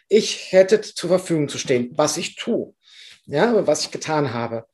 Ich 0.09 0.53
hätte 0.53 0.81
zur 0.81 1.09
Verfügung 1.09 1.49
zu 1.49 1.59
stehen, 1.59 1.93
was 1.95 2.17
ich 2.17 2.37
tue, 2.37 2.75
ja, 3.27 3.67
was 3.67 3.83
ich 3.83 3.91
getan 3.91 4.33
habe. 4.33 4.65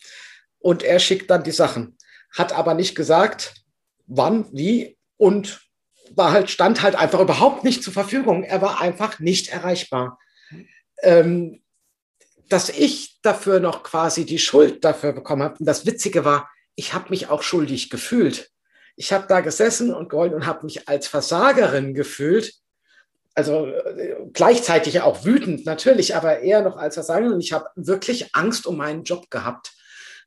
Und 0.58 0.82
er 0.82 1.00
schickt 1.00 1.30
dann 1.30 1.42
die 1.42 1.50
Sachen, 1.50 1.96
hat 2.32 2.52
aber 2.52 2.74
nicht 2.74 2.94
gesagt, 2.94 3.54
wann, 4.06 4.46
wie 4.52 4.96
und 5.16 5.60
war 6.12 6.32
halt, 6.32 6.50
stand 6.50 6.82
halt 6.82 6.94
einfach 6.94 7.20
überhaupt 7.20 7.64
nicht 7.64 7.82
zur 7.82 7.92
Verfügung. 7.92 8.44
Er 8.44 8.62
war 8.62 8.80
einfach 8.80 9.18
nicht 9.18 9.48
erreichbar. 9.48 10.18
Ähm, 11.02 11.62
dass 12.48 12.68
ich 12.68 13.20
dafür 13.22 13.60
noch 13.60 13.84
quasi 13.84 14.26
die 14.26 14.40
Schuld 14.40 14.84
dafür 14.84 15.12
bekommen 15.12 15.44
habe. 15.44 15.56
Und 15.58 15.66
das 15.66 15.86
Witzige 15.86 16.24
war, 16.24 16.50
ich 16.74 16.92
habe 16.94 17.10
mich 17.10 17.28
auch 17.28 17.42
schuldig 17.42 17.90
gefühlt 17.90 18.50
ich 19.00 19.14
habe 19.14 19.24
da 19.26 19.40
gesessen 19.40 19.94
und 19.94 20.10
geheult 20.10 20.34
und 20.34 20.44
habe 20.44 20.66
mich 20.66 20.86
als 20.86 21.08
Versagerin 21.08 21.94
gefühlt. 21.94 22.52
Also 23.34 23.64
äh, 23.64 24.16
gleichzeitig 24.34 25.00
auch 25.00 25.24
wütend 25.24 25.64
natürlich, 25.64 26.14
aber 26.14 26.40
eher 26.40 26.60
noch 26.60 26.76
als 26.76 26.96
Versagerin. 26.96 27.32
Und 27.32 27.40
ich 27.40 27.54
habe 27.54 27.64
wirklich 27.76 28.34
Angst 28.34 28.66
um 28.66 28.76
meinen 28.76 29.04
Job 29.04 29.30
gehabt, 29.30 29.72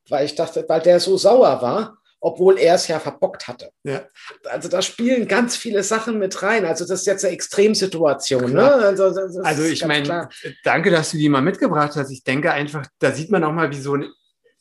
weil 0.09 0.25
ich 0.25 0.33
dachte, 0.33 0.65
weil 0.67 0.81
der 0.81 0.99
so 0.99 1.17
sauer 1.17 1.61
war, 1.61 1.99
obwohl 2.19 2.57
er 2.57 2.73
es 2.73 2.87
ja 2.87 2.99
verbockt 2.99 3.47
hatte. 3.47 3.69
Ja. 3.83 4.07
Also 4.45 4.69
da 4.69 4.81
spielen 4.81 5.27
ganz 5.27 5.55
viele 5.55 5.83
Sachen 5.83 6.17
mit 6.17 6.41
rein. 6.41 6.65
Also 6.65 6.83
das 6.83 7.01
ist 7.01 7.05
jetzt 7.05 7.25
eine 7.25 7.33
Extremsituation. 7.35 8.53
Ne? 8.53 8.73
Also, 8.73 9.03
also 9.43 9.63
ich 9.65 9.85
meine, 9.85 10.29
danke, 10.63 10.89
dass 10.89 11.11
du 11.11 11.17
die 11.17 11.29
mal 11.29 11.41
mitgebracht 11.43 11.95
hast. 11.95 12.09
Ich 12.09 12.23
denke 12.23 12.51
einfach, 12.51 12.87
da 12.97 13.11
sieht 13.11 13.29
man 13.29 13.43
auch 13.43 13.51
mal, 13.51 13.69
wie 13.69 13.79
so 13.79 13.93
ein 13.93 14.09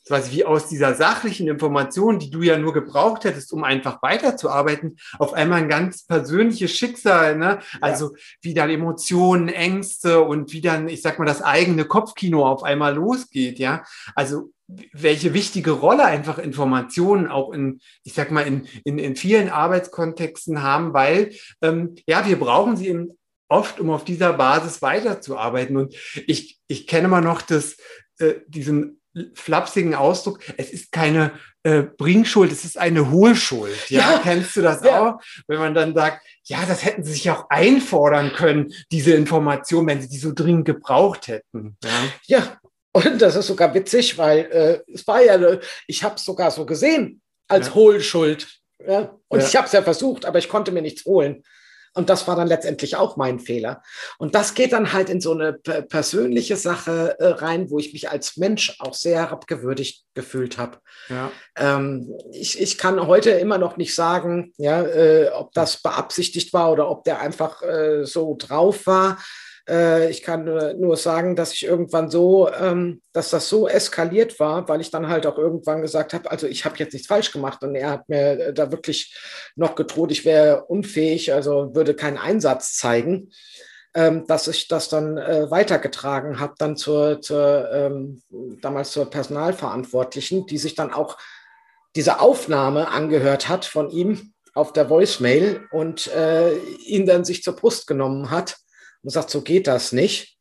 quasi 0.07 0.31
wie 0.31 0.45
aus 0.45 0.67
dieser 0.67 0.95
sachlichen 0.95 1.47
Information, 1.47 2.19
die 2.19 2.29
du 2.29 2.41
ja 2.41 2.57
nur 2.57 2.73
gebraucht 2.73 3.23
hättest, 3.23 3.53
um 3.53 3.63
einfach 3.63 4.01
weiterzuarbeiten, 4.01 4.97
auf 5.19 5.33
einmal 5.33 5.61
ein 5.61 5.69
ganz 5.69 6.05
persönliches 6.05 6.71
Schicksal, 6.71 7.37
ne? 7.37 7.59
Also 7.81 8.13
ja. 8.13 8.21
wie 8.41 8.53
dann 8.53 8.69
Emotionen, 8.69 9.49
Ängste 9.49 10.21
und 10.21 10.51
wie 10.53 10.61
dann, 10.61 10.87
ich 10.87 11.01
sag 11.01 11.19
mal, 11.19 11.25
das 11.25 11.41
eigene 11.41 11.85
Kopfkino 11.85 12.47
auf 12.47 12.63
einmal 12.63 12.95
losgeht, 12.95 13.59
ja. 13.59 13.83
Also 14.15 14.51
welche 14.91 15.33
wichtige 15.33 15.71
Rolle 15.71 16.05
einfach 16.05 16.37
Informationen 16.37 17.27
auch 17.27 17.51
in, 17.51 17.79
ich 18.03 18.13
sag 18.13 18.31
mal, 18.31 18.41
in, 18.41 18.67
in, 18.83 18.97
in 18.97 19.15
vielen 19.15 19.49
Arbeitskontexten 19.49 20.61
haben, 20.63 20.93
weil 20.93 21.33
ähm, 21.61 21.95
ja, 22.07 22.25
wir 22.27 22.39
brauchen 22.39 22.77
sie 22.77 22.87
eben 22.87 23.09
oft, 23.49 23.79
um 23.79 23.89
auf 23.89 24.03
dieser 24.03 24.33
Basis 24.33 24.81
weiterzuarbeiten. 24.81 25.77
Und 25.77 25.95
ich, 26.27 26.59
ich 26.67 26.87
kenne 26.87 27.07
mal 27.07 27.21
noch 27.21 27.41
das, 27.41 27.77
äh, 28.19 28.35
diesen 28.47 29.01
flapsigen 29.33 29.93
Ausdruck, 29.95 30.39
es 30.57 30.71
ist 30.71 30.91
keine 30.91 31.33
äh, 31.63 31.83
Bringschuld, 31.83 32.51
es 32.51 32.65
ist 32.65 32.77
eine 32.77 33.11
Hohlschuld. 33.11 33.89
Ja, 33.89 33.99
ja. 33.99 34.19
kennst 34.23 34.55
du 34.55 34.61
das 34.61 34.83
ja. 34.83 35.01
auch? 35.01 35.21
Wenn 35.47 35.59
man 35.59 35.73
dann 35.73 35.93
sagt, 35.93 36.25
ja, 36.43 36.59
das 36.67 36.83
hätten 36.83 37.03
sie 37.03 37.13
sich 37.13 37.29
auch 37.29 37.49
einfordern 37.49 38.33
können, 38.33 38.73
diese 38.91 39.13
Information, 39.13 39.87
wenn 39.87 40.01
sie 40.01 40.09
die 40.09 40.17
so 40.17 40.33
dringend 40.33 40.65
gebraucht 40.65 41.27
hätten. 41.27 41.77
Ja, 41.83 41.89
ja 42.25 42.57
Und 42.91 43.21
das 43.21 43.35
ist 43.35 43.47
sogar 43.47 43.73
witzig, 43.73 44.17
weil 44.17 44.39
äh, 44.51 44.91
es 44.91 45.07
war 45.07 45.21
ja, 45.23 45.39
ich 45.87 46.03
habe 46.03 46.15
es 46.15 46.23
sogar 46.23 46.51
so 46.51 46.65
gesehen 46.65 47.21
als 47.47 47.67
ja. 47.67 47.75
Hohlschuld. 47.75 48.47
Ja? 48.85 49.17
Und 49.27 49.41
ich 49.41 49.55
habe 49.55 49.67
es 49.67 49.73
ja 49.73 49.81
versucht, 49.81 50.25
aber 50.25 50.39
ich 50.39 50.49
konnte 50.49 50.71
mir 50.71 50.81
nichts 50.81 51.05
holen. 51.05 51.43
Und 51.93 52.09
das 52.09 52.27
war 52.27 52.35
dann 52.35 52.47
letztendlich 52.47 52.95
auch 52.95 53.17
mein 53.17 53.39
Fehler. 53.39 53.83
Und 54.17 54.35
das 54.35 54.53
geht 54.53 54.73
dann 54.73 54.93
halt 54.93 55.09
in 55.09 55.21
so 55.21 55.31
eine 55.31 55.53
persönliche 55.53 56.55
Sache 56.57 57.15
äh, 57.19 57.27
rein, 57.27 57.69
wo 57.69 57.79
ich 57.79 57.93
mich 57.93 58.09
als 58.09 58.37
Mensch 58.37 58.75
auch 58.79 58.93
sehr 58.93 59.19
herabgewürdigt 59.19 60.05
gefühlt 60.13 60.57
habe. 60.57 60.79
Ja. 61.09 61.31
Ähm, 61.55 62.11
ich, 62.31 62.59
ich 62.59 62.77
kann 62.77 63.05
heute 63.07 63.31
immer 63.31 63.57
noch 63.57 63.77
nicht 63.77 63.93
sagen, 63.93 64.53
ja, 64.57 64.81
äh, 64.81 65.29
ob 65.29 65.53
das 65.53 65.81
beabsichtigt 65.81 66.53
war 66.53 66.71
oder 66.71 66.89
ob 66.89 67.03
der 67.03 67.19
einfach 67.19 67.61
äh, 67.61 68.05
so 68.05 68.35
drauf 68.37 68.87
war. 68.87 69.17
Äh, 69.67 70.09
ich 70.09 70.21
kann 70.21 70.45
nur 70.45 70.97
sagen, 70.97 71.35
dass 71.35 71.53
ich 71.53 71.65
irgendwann 71.65 72.09
so, 72.09 72.51
ähm, 72.51 73.01
dass 73.13 73.29
das 73.29 73.47
so 73.47 73.67
eskaliert 73.67 74.39
war, 74.39 74.67
weil 74.67 74.81
ich 74.81 74.91
dann 74.91 75.07
halt 75.07 75.25
auch 75.25 75.37
irgendwann 75.37 75.81
gesagt 75.81 76.13
habe, 76.13 76.29
also 76.29 76.47
ich 76.47 76.65
habe 76.65 76.75
jetzt 76.77 76.93
nichts 76.93 77.07
falsch 77.07 77.31
gemacht 77.31 77.63
und 77.63 77.75
er 77.75 77.91
hat 77.91 78.09
mir 78.09 78.39
äh, 78.39 78.53
da 78.53 78.71
wirklich 78.71 79.15
noch 79.55 79.75
gedroht, 79.75 80.11
ich 80.11 80.25
wäre 80.25 80.65
unfähig, 80.65 81.33
also 81.33 81.73
würde 81.73 81.95
keinen 81.95 82.17
Einsatz 82.17 82.77
zeigen. 82.77 83.31
Ähm, 83.95 84.25
dass 84.25 84.47
ich 84.47 84.67
das 84.67 84.89
dann 84.89 85.19
äh, 85.19 85.51
weitergetragen 85.51 86.39
habe, 86.39 86.55
dann 86.57 86.75
zur, 86.75 87.21
zur 87.21 87.69
ähm, 87.71 88.23
damals 88.59 88.91
zur 88.91 89.07
Personalverantwortlichen, 89.07 90.47
die 90.47 90.57
sich 90.57 90.73
dann 90.73 90.91
auch 90.91 91.15
diese 91.95 92.19
Aufnahme 92.19 92.87
angehört 92.87 93.49
hat 93.49 93.65
von 93.65 93.91
ihm 93.91 94.33
auf 94.55 94.73
der 94.73 94.89
Voicemail 94.89 95.67
und 95.69 96.07
äh, 96.07 96.57
ihn 96.87 97.05
dann 97.05 97.23
sich 97.23 97.43
zur 97.43 97.55
Brust 97.55 97.85
genommen 97.85 98.31
hat 98.31 98.57
und 99.03 99.09
sagt, 99.09 99.29
so 99.29 99.41
geht 99.41 99.67
das 99.67 99.91
nicht. 99.91 100.37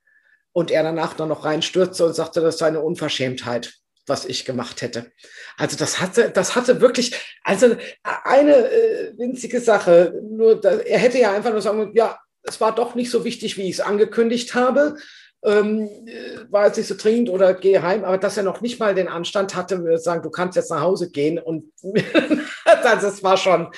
Und 0.52 0.70
er 0.70 0.82
danach 0.82 1.14
dann 1.14 1.28
noch 1.28 1.44
reinstürzte 1.44 2.06
und 2.06 2.14
sagte, 2.14 2.40
das 2.40 2.58
sei 2.58 2.68
eine 2.68 2.80
Unverschämtheit, 2.80 3.74
was 4.06 4.24
ich 4.24 4.44
gemacht 4.44 4.82
hätte. 4.82 5.10
Also 5.56 5.76
das 5.76 6.00
hatte, 6.00 6.30
das 6.30 6.56
hatte 6.56 6.80
wirklich, 6.80 7.14
also 7.42 7.76
eine 8.02 8.70
äh, 8.70 9.18
winzige 9.18 9.60
Sache. 9.60 10.14
Nur, 10.30 10.60
da, 10.60 10.72
er 10.72 10.98
hätte 10.98 11.18
ja 11.18 11.32
einfach 11.32 11.52
nur 11.52 11.62
sagen, 11.62 11.92
ja, 11.94 12.18
es 12.42 12.60
war 12.60 12.74
doch 12.74 12.94
nicht 12.94 13.10
so 13.10 13.24
wichtig, 13.24 13.56
wie 13.56 13.68
ich 13.68 13.76
es 13.76 13.80
angekündigt 13.80 14.54
habe. 14.54 14.96
Ähm, 15.44 15.88
äh, 16.06 16.50
war 16.50 16.66
jetzt 16.66 16.76
nicht 16.76 16.86
so 16.86 16.94
dringend 16.96 17.30
oder 17.30 17.54
gehe 17.54 17.82
heim, 17.82 18.04
aber 18.04 18.18
dass 18.18 18.36
er 18.36 18.42
noch 18.42 18.60
nicht 18.60 18.78
mal 18.78 18.94
den 18.94 19.08
Anstand 19.08 19.56
hatte, 19.56 19.82
zu 19.82 19.98
sagen, 19.98 20.22
du 20.22 20.30
kannst 20.30 20.56
jetzt 20.56 20.70
nach 20.70 20.82
Hause 20.82 21.10
gehen. 21.10 21.38
Und 21.38 21.72
das 22.64 23.22
war 23.22 23.36
schon, 23.36 23.68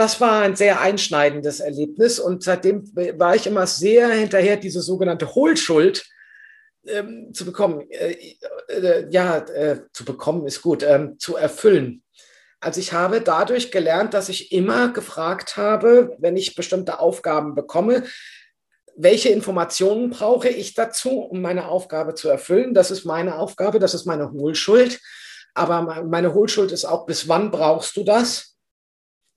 das 0.00 0.18
war 0.18 0.40
ein 0.40 0.56
sehr 0.56 0.80
einschneidendes 0.80 1.60
Erlebnis 1.60 2.18
und 2.18 2.42
seitdem 2.42 2.90
war 3.18 3.34
ich 3.36 3.46
immer 3.46 3.66
sehr 3.66 4.08
hinterher, 4.08 4.56
diese 4.56 4.80
sogenannte 4.80 5.34
Hohlschuld 5.34 6.08
ähm, 6.86 7.34
zu 7.34 7.44
bekommen. 7.44 7.82
Äh, 7.90 8.16
äh, 8.68 9.06
ja, 9.10 9.36
äh, 9.36 9.80
zu 9.92 10.06
bekommen 10.06 10.46
ist 10.46 10.62
gut, 10.62 10.82
ähm, 10.82 11.18
zu 11.18 11.36
erfüllen. 11.36 12.02
Also 12.60 12.80
ich 12.80 12.94
habe 12.94 13.20
dadurch 13.20 13.70
gelernt, 13.70 14.14
dass 14.14 14.30
ich 14.30 14.52
immer 14.52 14.90
gefragt 14.90 15.58
habe, 15.58 16.16
wenn 16.18 16.34
ich 16.34 16.54
bestimmte 16.54 16.98
Aufgaben 16.98 17.54
bekomme, 17.54 18.04
welche 18.96 19.28
Informationen 19.28 20.08
brauche 20.08 20.48
ich 20.48 20.72
dazu, 20.72 21.20
um 21.20 21.42
meine 21.42 21.68
Aufgabe 21.68 22.14
zu 22.14 22.30
erfüllen? 22.30 22.72
Das 22.72 22.90
ist 22.90 23.04
meine 23.04 23.36
Aufgabe, 23.36 23.78
das 23.78 23.92
ist 23.92 24.06
meine 24.06 24.30
Hohlschuld. 24.30 24.98
Aber 25.52 26.04
meine 26.04 26.32
Hohlschuld 26.32 26.72
ist 26.72 26.86
auch, 26.86 27.04
bis 27.04 27.28
wann 27.28 27.50
brauchst 27.50 27.98
du 27.98 28.04
das? 28.04 28.50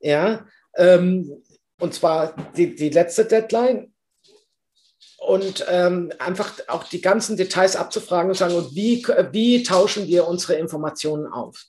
Ja, 0.04 0.46
ähm, 0.76 1.42
und 1.80 1.94
zwar 1.94 2.36
die, 2.54 2.76
die 2.76 2.90
letzte 2.90 3.26
Deadline. 3.26 3.94
Und 5.18 5.66
ähm, 5.70 6.12
einfach 6.20 6.60
auch 6.68 6.84
die 6.84 7.00
ganzen 7.00 7.38
Details 7.38 7.78
abzufragen 7.78 8.30
und 8.30 8.38
sagen, 8.38 8.56
und 8.56 8.76
wie, 8.76 9.02
wie 9.32 9.64
tauschen 9.64 10.08
wir 10.08 10.28
unsere 10.28 10.56
Informationen 10.56 11.28
auf? 11.28 11.64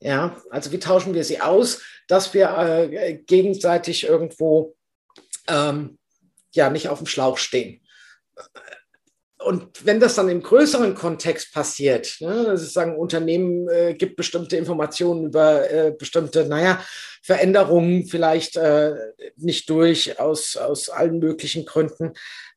Ja, 0.00 0.40
also 0.50 0.72
wie 0.72 0.78
tauschen 0.78 1.12
wir 1.12 1.24
sie 1.24 1.42
aus, 1.42 1.82
dass 2.08 2.32
wir 2.32 2.56
äh, 2.56 3.18
gegenseitig 3.18 4.04
irgendwo 4.04 4.74
ähm, 5.46 5.98
ja 6.52 6.70
nicht 6.70 6.88
auf 6.88 6.98
dem 6.98 7.06
Schlauch 7.06 7.36
stehen 7.36 7.86
und 9.38 9.84
wenn 9.84 10.00
das 10.00 10.14
dann 10.14 10.28
im 10.28 10.42
größeren 10.42 10.94
Kontext 10.94 11.52
passiert, 11.52 12.16
ne, 12.20 12.44
dass 12.44 12.62
es 12.62 12.72
sagen, 12.72 12.96
Unternehmen 12.96 13.68
äh, 13.68 13.94
gibt 13.94 14.16
bestimmte 14.16 14.56
Informationen 14.56 15.26
über 15.26 15.70
äh, 15.70 15.92
bestimmte, 15.96 16.46
naja, 16.46 16.80
Veränderungen 17.22 18.06
vielleicht 18.06 18.56
äh, 18.56 18.94
nicht 19.36 19.68
durch 19.68 20.18
aus, 20.18 20.56
aus 20.56 20.88
allen 20.88 21.18
möglichen 21.18 21.66
Gründen, 21.66 22.12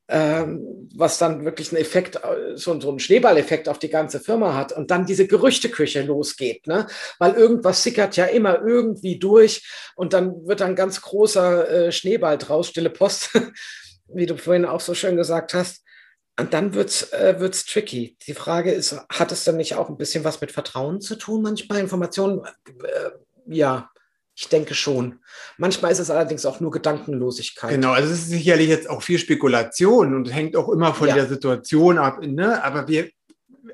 ähm, 0.08 0.90
was 0.96 1.18
dann 1.18 1.46
wirklich 1.46 1.72
einen 1.72 1.82
Effekt, 1.82 2.16
äh, 2.16 2.56
so, 2.56 2.80
so 2.80 2.90
einen 2.90 3.00
Schneeballeffekt 3.00 3.68
auf 3.68 3.78
die 3.78 3.90
ganze 3.90 4.20
Firma 4.20 4.56
hat 4.56 4.72
und 4.72 4.90
dann 4.90 5.06
diese 5.06 5.28
Gerüchteküche 5.28 6.02
losgeht, 6.02 6.66
ne? 6.66 6.88
weil 7.20 7.34
irgendwas 7.34 7.84
sickert 7.84 8.16
ja 8.16 8.26
immer 8.26 8.62
irgendwie 8.66 9.20
durch 9.20 9.68
und 9.96 10.14
dann 10.14 10.48
wird 10.48 10.62
ein 10.62 10.76
ganz 10.76 11.02
großer 11.02 11.70
äh, 11.70 11.92
Schneeball 11.92 12.38
draus, 12.38 12.70
stille 12.70 12.90
Post, 12.90 13.40
wie 14.08 14.26
du 14.26 14.38
vorhin 14.38 14.66
auch 14.66 14.82
so 14.82 14.96
schön 14.96 15.16
gesagt 15.16 15.54
hast. 15.54 15.84
Und 16.40 16.54
dann 16.54 16.74
wird 16.74 16.90
es 16.90 17.14
äh, 17.14 17.36
wird's 17.40 17.66
tricky. 17.66 18.18
Die 18.28 18.34
Frage 18.34 18.72
ist, 18.72 18.96
hat 19.10 19.32
es 19.32 19.44
dann 19.44 19.58
nicht 19.58 19.76
auch 19.76 19.90
ein 19.90 19.98
bisschen 19.98 20.24
was 20.24 20.42
mit 20.42 20.52
Vertrauen 20.52 21.02
zu 21.02 21.16
tun, 21.16 21.42
manchmal 21.42 21.80
Informationen? 21.80 22.46
Äh, 22.46 23.10
ja, 23.48 23.90
ich 24.36 24.48
denke 24.48 24.74
schon. 24.74 25.20
Manchmal 25.58 25.92
ist 25.92 26.00
es 26.00 26.10
allerdings 26.10 26.46
auch 26.46 26.62
nur 26.62 26.72
Gedankenlosigkeit. 26.72 27.72
Genau, 27.72 27.92
also 27.92 28.10
es 28.10 28.20
ist 28.20 28.30
sicherlich 28.30 28.70
jetzt 28.70 28.90
auch 28.90 29.02
viel 29.02 29.20
Spekulation 29.20 30.16
und 30.16 30.34
hängt 30.34 30.56
auch 30.56 30.70
immer 30.70 30.94
von 30.94 31.10
ja. 31.10 31.16
der 31.16 31.28
Situation 31.28 31.98
ab. 31.98 32.20
Ne? 32.22 32.64
Aber 32.64 32.88
wir, 32.88 33.10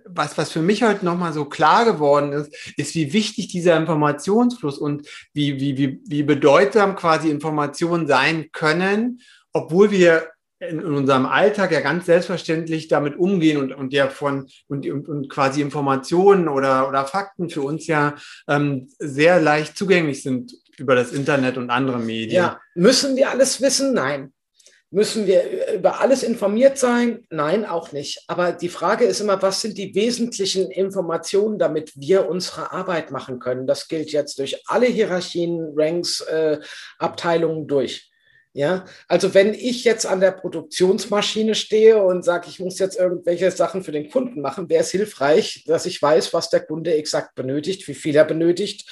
was, 0.06 0.38
was 0.40 0.52
für 0.52 0.62
mich 0.62 0.82
heute 0.82 1.06
nochmal 1.06 1.34
so 1.34 1.46
klar 1.46 1.86
geworden 1.86 2.34
ist, 2.34 2.52
ist, 2.78 2.96
wie 2.96 3.14
wichtig 3.14 3.50
dieser 3.50 3.78
Informationsfluss 3.78 4.80
und 4.80 5.08
wie, 5.34 5.60
wie, 5.60 5.78
wie, 5.78 6.02
wie 6.08 6.24
bedeutsam 6.24 6.96
quasi 6.96 7.30
Informationen 7.30 8.08
sein 8.08 8.50
können, 8.52 9.22
obwohl 9.54 9.92
wir 9.92 10.30
in, 10.70 10.84
unserem 10.84 11.26
Alltag 11.26 11.72
ja 11.72 11.82
ganz 11.82 12.06
selbstverständlich 12.06 12.88
damit 12.88 13.16
umgehen 13.18 13.58
und, 13.58 13.74
und 13.74 13.94
der 13.94 14.10
von 14.10 14.48
und, 14.68 14.88
und, 14.88 15.08
und 15.08 15.30
quasi 15.30 15.62
Informationen 15.62 16.48
oder, 16.48 16.88
oder 16.88 17.06
Fakten 17.06 17.50
für 17.50 17.62
uns 17.62 17.88
ja 17.88 18.16
ähm, 18.48 18.90
sehr 19.00 19.42
leicht 19.42 19.78
zugänglich 19.78 20.24
sind 20.24 20.54
über 20.78 20.96
das 20.96 21.12
Internet 21.12 21.58
und 21.58 21.70
andere 21.70 22.00
Medien. 22.00 22.44
Ja, 22.44 22.60
müssen 22.74 23.16
wir 23.16 23.30
alles 23.30 23.62
wissen? 23.62 23.94
Nein. 23.94 24.34
Müssen 24.92 25.26
wir 25.26 25.74
über 25.74 26.00
alles 26.00 26.24
informiert 26.24 26.78
sein? 26.78 27.26
Nein, 27.30 27.66
auch 27.66 27.92
nicht. 27.92 28.24
Aber 28.28 28.54
die 28.54 28.70
Frage 28.70 29.04
ist 29.04 29.20
immer, 29.20 29.42
was 29.42 29.60
sind 29.60 29.78
die 29.78 29.94
wesentlichen 29.96 30.72
Informationen, 30.72 31.60
damit 31.60 31.92
wir 31.96 32.30
unsere 32.30 32.72
Arbeit 32.72 33.12
machen 33.12 33.40
können? 33.40 33.68
Das 33.68 33.88
gilt 33.88 34.12
jetzt 34.12 34.40
durch 34.40 34.62
alle 34.68 34.86
Hierarchien, 34.86 35.74
Ranks, 35.76 36.22
äh, 36.22 36.60
Abteilungen 37.00 37.68
durch. 37.68 38.10
Ja, 38.56 38.86
also 39.10 39.34
wenn 39.34 39.54
ich 39.54 39.84
jetzt 39.84 40.06
an 40.06 40.22
der 40.22 40.32
Produktionsmaschine 40.32 41.56
stehe 41.56 42.02
und 42.02 42.24
sage, 42.24 42.48
ich 42.48 42.62
muss 42.62 42.80
jetzt 42.80 42.98
irgendwelche 42.98 43.52
Sachen 43.52 43.84
für 43.84 43.92
den 43.92 44.10
Kunden 44.10 44.40
machen, 44.40 44.70
wäre 44.70 44.80
es 44.82 44.92
hilfreich, 44.92 45.66
dass 45.68 45.86
ich 45.86 46.02
weiß, 46.02 46.34
was 46.34 46.50
der 46.50 46.62
Kunde 46.62 46.94
exakt 46.94 47.36
benötigt, 47.36 47.86
wie 47.90 47.94
viel 47.94 48.16
er 48.16 48.24
benötigt 48.24 48.90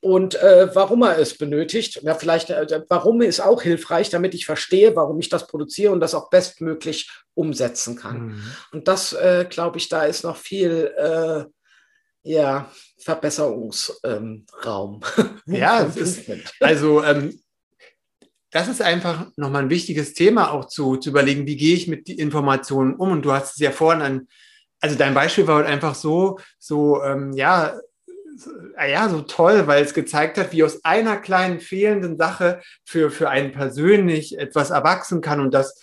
und 0.00 0.34
äh, 0.34 0.68
warum 0.74 1.02
er 1.02 1.16
es 1.16 1.38
benötigt. 1.38 2.02
Ja, 2.02 2.16
vielleicht, 2.16 2.50
äh, 2.50 2.82
warum 2.88 3.22
ist 3.22 3.38
auch 3.38 3.62
hilfreich, 3.62 4.10
damit 4.10 4.34
ich 4.34 4.46
verstehe, 4.46 4.96
warum 4.96 5.20
ich 5.20 5.28
das 5.28 5.46
produziere 5.46 5.92
und 5.92 6.00
das 6.00 6.16
auch 6.16 6.28
bestmöglich 6.28 7.08
umsetzen 7.34 7.94
kann. 7.94 8.26
Mhm. 8.26 8.42
Und 8.72 8.88
das, 8.88 9.12
äh, 9.12 9.46
glaube 9.48 9.78
ich, 9.78 9.88
da 9.88 10.06
ist 10.06 10.24
noch 10.24 10.38
viel, 10.38 10.92
äh, 10.96 11.44
ja, 12.24 12.68
Verbesserungsraum. 12.98 13.94
Ähm, 14.02 15.34
ja, 15.46 15.82
ist, 15.82 16.28
also 16.60 17.04
ähm, 17.04 17.38
das 18.54 18.68
ist 18.68 18.80
einfach 18.80 19.26
nochmal 19.34 19.64
ein 19.64 19.70
wichtiges 19.70 20.14
Thema 20.14 20.52
auch 20.52 20.66
zu, 20.66 20.96
zu 20.96 21.10
überlegen, 21.10 21.44
wie 21.44 21.56
gehe 21.56 21.74
ich 21.74 21.88
mit 21.88 22.06
den 22.06 22.20
Informationen 22.20 22.94
um? 22.94 23.10
Und 23.10 23.24
du 23.24 23.32
hast 23.32 23.54
es 23.54 23.58
ja 23.58 23.72
vorhin 23.72 24.00
an, 24.00 24.28
also 24.80 24.96
dein 24.96 25.12
Beispiel 25.12 25.48
war 25.48 25.56
halt 25.56 25.66
einfach 25.66 25.96
so, 25.96 26.38
so, 26.60 27.02
ähm, 27.02 27.32
ja, 27.32 27.76
so, 28.36 28.50
ja, 28.88 29.08
so 29.08 29.22
toll, 29.22 29.66
weil 29.66 29.82
es 29.82 29.92
gezeigt 29.92 30.38
hat, 30.38 30.52
wie 30.52 30.62
aus 30.62 30.84
einer 30.84 31.16
kleinen 31.16 31.58
fehlenden 31.58 32.16
Sache 32.16 32.60
für, 32.84 33.10
für 33.10 33.28
einen 33.28 33.50
persönlich 33.50 34.38
etwas 34.38 34.70
erwachsen 34.70 35.20
kann 35.20 35.40
und 35.40 35.52
das 35.52 35.80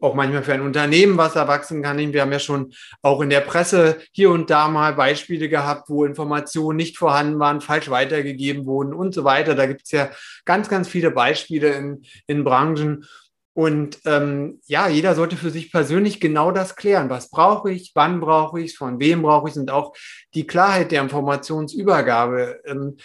auch 0.00 0.14
manchmal 0.14 0.42
für 0.42 0.54
ein 0.54 0.62
Unternehmen 0.62 1.16
was 1.16 1.36
erwachsen 1.36 1.82
kann. 1.82 1.98
Wir 1.98 2.22
haben 2.22 2.32
ja 2.32 2.38
schon 2.38 2.72
auch 3.02 3.20
in 3.20 3.30
der 3.30 3.40
Presse 3.40 3.98
hier 4.12 4.30
und 4.30 4.50
da 4.50 4.68
mal 4.68 4.94
Beispiele 4.94 5.48
gehabt, 5.48 5.88
wo 5.88 6.04
Informationen 6.04 6.76
nicht 6.76 6.98
vorhanden 6.98 7.38
waren, 7.38 7.60
falsch 7.60 7.90
weitergegeben 7.90 8.66
wurden 8.66 8.92
und 8.94 9.14
so 9.14 9.24
weiter. 9.24 9.54
Da 9.54 9.66
gibt 9.66 9.82
es 9.84 9.90
ja 9.90 10.10
ganz, 10.44 10.68
ganz 10.68 10.88
viele 10.88 11.10
Beispiele 11.10 11.70
in, 11.70 12.02
in 12.26 12.44
Branchen. 12.44 13.06
Und 13.56 14.00
ähm, 14.04 14.60
ja, 14.66 14.88
jeder 14.88 15.14
sollte 15.14 15.36
für 15.36 15.50
sich 15.50 15.70
persönlich 15.70 16.18
genau 16.20 16.50
das 16.50 16.74
klären. 16.74 17.08
Was 17.08 17.30
brauche 17.30 17.70
ich? 17.70 17.92
Wann 17.94 18.20
brauche 18.20 18.60
ich 18.60 18.72
es? 18.72 18.76
Von 18.76 18.98
wem 18.98 19.22
brauche 19.22 19.48
ich 19.48 19.54
es? 19.54 19.60
Und 19.60 19.70
auch 19.70 19.94
die 20.34 20.46
Klarheit 20.46 20.90
der 20.90 21.02
Informationsübergabe. 21.02 22.60
Ähm, 22.66 22.96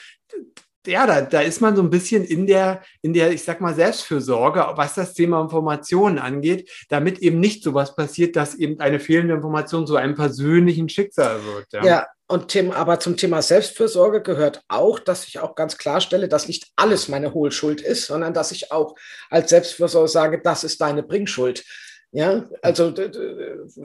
ja, 0.87 1.05
da, 1.05 1.21
da 1.21 1.41
ist 1.41 1.61
man 1.61 1.75
so 1.75 1.81
ein 1.81 1.89
bisschen 1.89 2.23
in 2.23 2.47
der, 2.47 2.81
in 3.01 3.13
der, 3.13 3.31
ich 3.31 3.43
sag 3.43 3.61
mal, 3.61 3.75
Selbstfürsorge, 3.75 4.65
was 4.75 4.95
das 4.95 5.13
Thema 5.13 5.41
Informationen 5.41 6.19
angeht, 6.19 6.69
damit 6.89 7.19
eben 7.19 7.39
nicht 7.39 7.63
sowas 7.63 7.95
passiert, 7.95 8.35
dass 8.35 8.55
eben 8.55 8.79
eine 8.79 8.99
fehlende 8.99 9.33
Information 9.33 9.85
zu 9.85 9.95
einem 9.95 10.15
persönlichen 10.15 10.89
Schicksal 10.89 11.43
wird. 11.45 11.67
Ja, 11.71 11.85
ja 11.85 12.07
und 12.31 12.49
Tim, 12.49 12.69
aber 12.69 12.99
zum 12.99 13.17
Thema 13.17 13.41
Selbstfürsorge 13.41 14.21
gehört 14.21 14.61
auch, 14.67 14.99
dass 14.99 15.27
ich 15.27 15.39
auch 15.39 15.55
ganz 15.55 15.79
klarstelle, 15.79 16.27
dass 16.27 16.47
nicht 16.47 16.67
alles 16.75 17.07
meine 17.07 17.33
Hohlschuld 17.33 17.81
ist, 17.81 18.05
sondern 18.05 18.35
dass 18.35 18.51
ich 18.51 18.71
auch 18.71 18.93
als 19.31 19.49
Selbstfürsorge 19.49 20.07
sage, 20.07 20.41
das 20.43 20.63
ist 20.63 20.79
deine 20.79 21.01
Bringschuld. 21.01 21.65
Ja, 22.11 22.49
also 22.63 22.91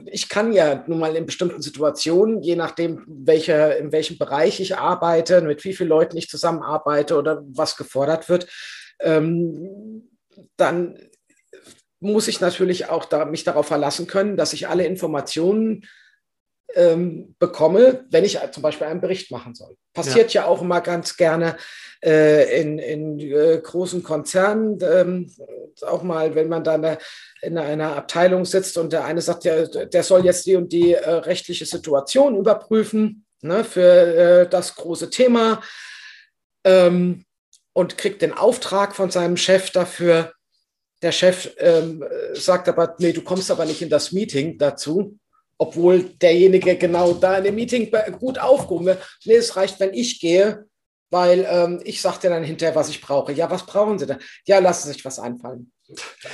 ich 0.07 0.29
kann 0.29 0.51
ja 0.51 0.83
nun 0.87 0.97
mal 0.97 1.15
in 1.15 1.27
bestimmten 1.27 1.61
Situationen, 1.61 2.41
je 2.41 2.55
nachdem, 2.55 3.03
welcher, 3.07 3.77
in 3.77 3.91
welchem 3.91 4.17
Bereich 4.17 4.59
ich 4.59 4.77
arbeite, 4.77 5.41
mit 5.41 5.63
wie 5.63 5.73
vielen 5.73 5.89
Leuten 5.89 6.17
ich 6.17 6.27
zusammenarbeite 6.27 7.17
oder 7.17 7.43
was 7.47 7.77
gefordert 7.77 8.27
wird, 8.27 8.47
ähm, 8.99 10.09
dann 10.57 10.97
muss 11.99 12.27
ich 12.27 12.41
natürlich 12.41 12.89
auch 12.89 13.05
da, 13.05 13.25
mich 13.25 13.43
darauf 13.43 13.67
verlassen 13.67 14.07
können, 14.07 14.37
dass 14.37 14.53
ich 14.53 14.67
alle 14.67 14.85
Informationen 14.85 15.85
ähm, 16.73 17.35
bekomme, 17.39 18.05
wenn 18.09 18.25
ich 18.25 18.39
zum 18.51 18.63
Beispiel 18.63 18.87
einen 18.87 19.01
Bericht 19.01 19.31
machen 19.31 19.53
soll. 19.53 19.77
Passiert 19.93 20.33
ja, 20.33 20.41
ja 20.41 20.47
auch 20.47 20.61
immer 20.61 20.81
ganz 20.81 21.15
gerne 21.15 21.57
äh, 22.03 22.61
in, 22.61 22.79
in 22.79 23.19
äh, 23.19 23.59
großen 23.61 24.03
Konzernen, 24.03 24.79
ähm, 24.81 25.31
auch 25.83 26.03
mal, 26.03 26.35
wenn 26.35 26.49
man 26.49 26.63
dann 26.63 26.97
in 27.41 27.57
einer 27.57 27.95
Abteilung 27.95 28.45
sitzt 28.45 28.77
und 28.77 28.93
der 28.93 29.05
eine 29.05 29.21
sagt, 29.21 29.45
der, 29.45 29.67
der 29.67 30.03
soll 30.03 30.25
jetzt 30.25 30.45
die 30.45 30.55
und 30.55 30.71
die 30.71 30.93
äh, 30.93 31.09
rechtliche 31.09 31.65
Situation 31.65 32.37
überprüfen 32.37 33.25
ne, 33.41 33.63
für 33.63 33.81
äh, 33.81 34.49
das 34.49 34.75
große 34.75 35.09
Thema 35.09 35.61
ähm, 36.63 37.25
und 37.73 37.97
kriegt 37.97 38.21
den 38.21 38.33
Auftrag 38.33 38.95
von 38.95 39.11
seinem 39.11 39.37
Chef 39.37 39.69
dafür. 39.69 40.33
Der 41.01 41.11
Chef 41.11 41.53
ähm, 41.57 42.03
sagt 42.33 42.69
aber, 42.69 42.95
nee, 42.99 43.11
du 43.11 43.21
kommst 43.21 43.51
aber 43.51 43.65
nicht 43.65 43.81
in 43.81 43.89
das 43.89 44.11
Meeting 44.11 44.57
dazu 44.57 45.19
obwohl 45.57 46.03
derjenige 46.03 46.75
genau 46.75 47.13
da 47.13 47.37
in 47.37 47.45
dem 47.45 47.55
Meeting 47.55 47.91
gut 48.19 48.39
aufgehoben 48.39 48.87
wird. 48.87 49.19
Nee, 49.23 49.35
es 49.35 49.55
reicht, 49.55 49.79
wenn 49.79 49.93
ich 49.93 50.19
gehe, 50.19 50.65
weil 51.15 51.47
ähm, 51.49 51.79
ich 51.85 52.01
sage 52.01 52.19
dir 52.23 52.29
dann 52.29 52.43
hinterher, 52.43 52.75
was 52.75 52.89
ich 52.89 52.99
brauche. 52.99 53.31
Ja, 53.31 53.49
was 53.49 53.65
brauchen 53.65 53.97
Sie 53.97 54.05
denn? 54.05 54.17
Ja, 54.45 54.59
lassen 54.59 54.87
Sie 54.87 54.93
sich 54.93 55.05
was 55.05 55.17
einfallen. 55.17 55.71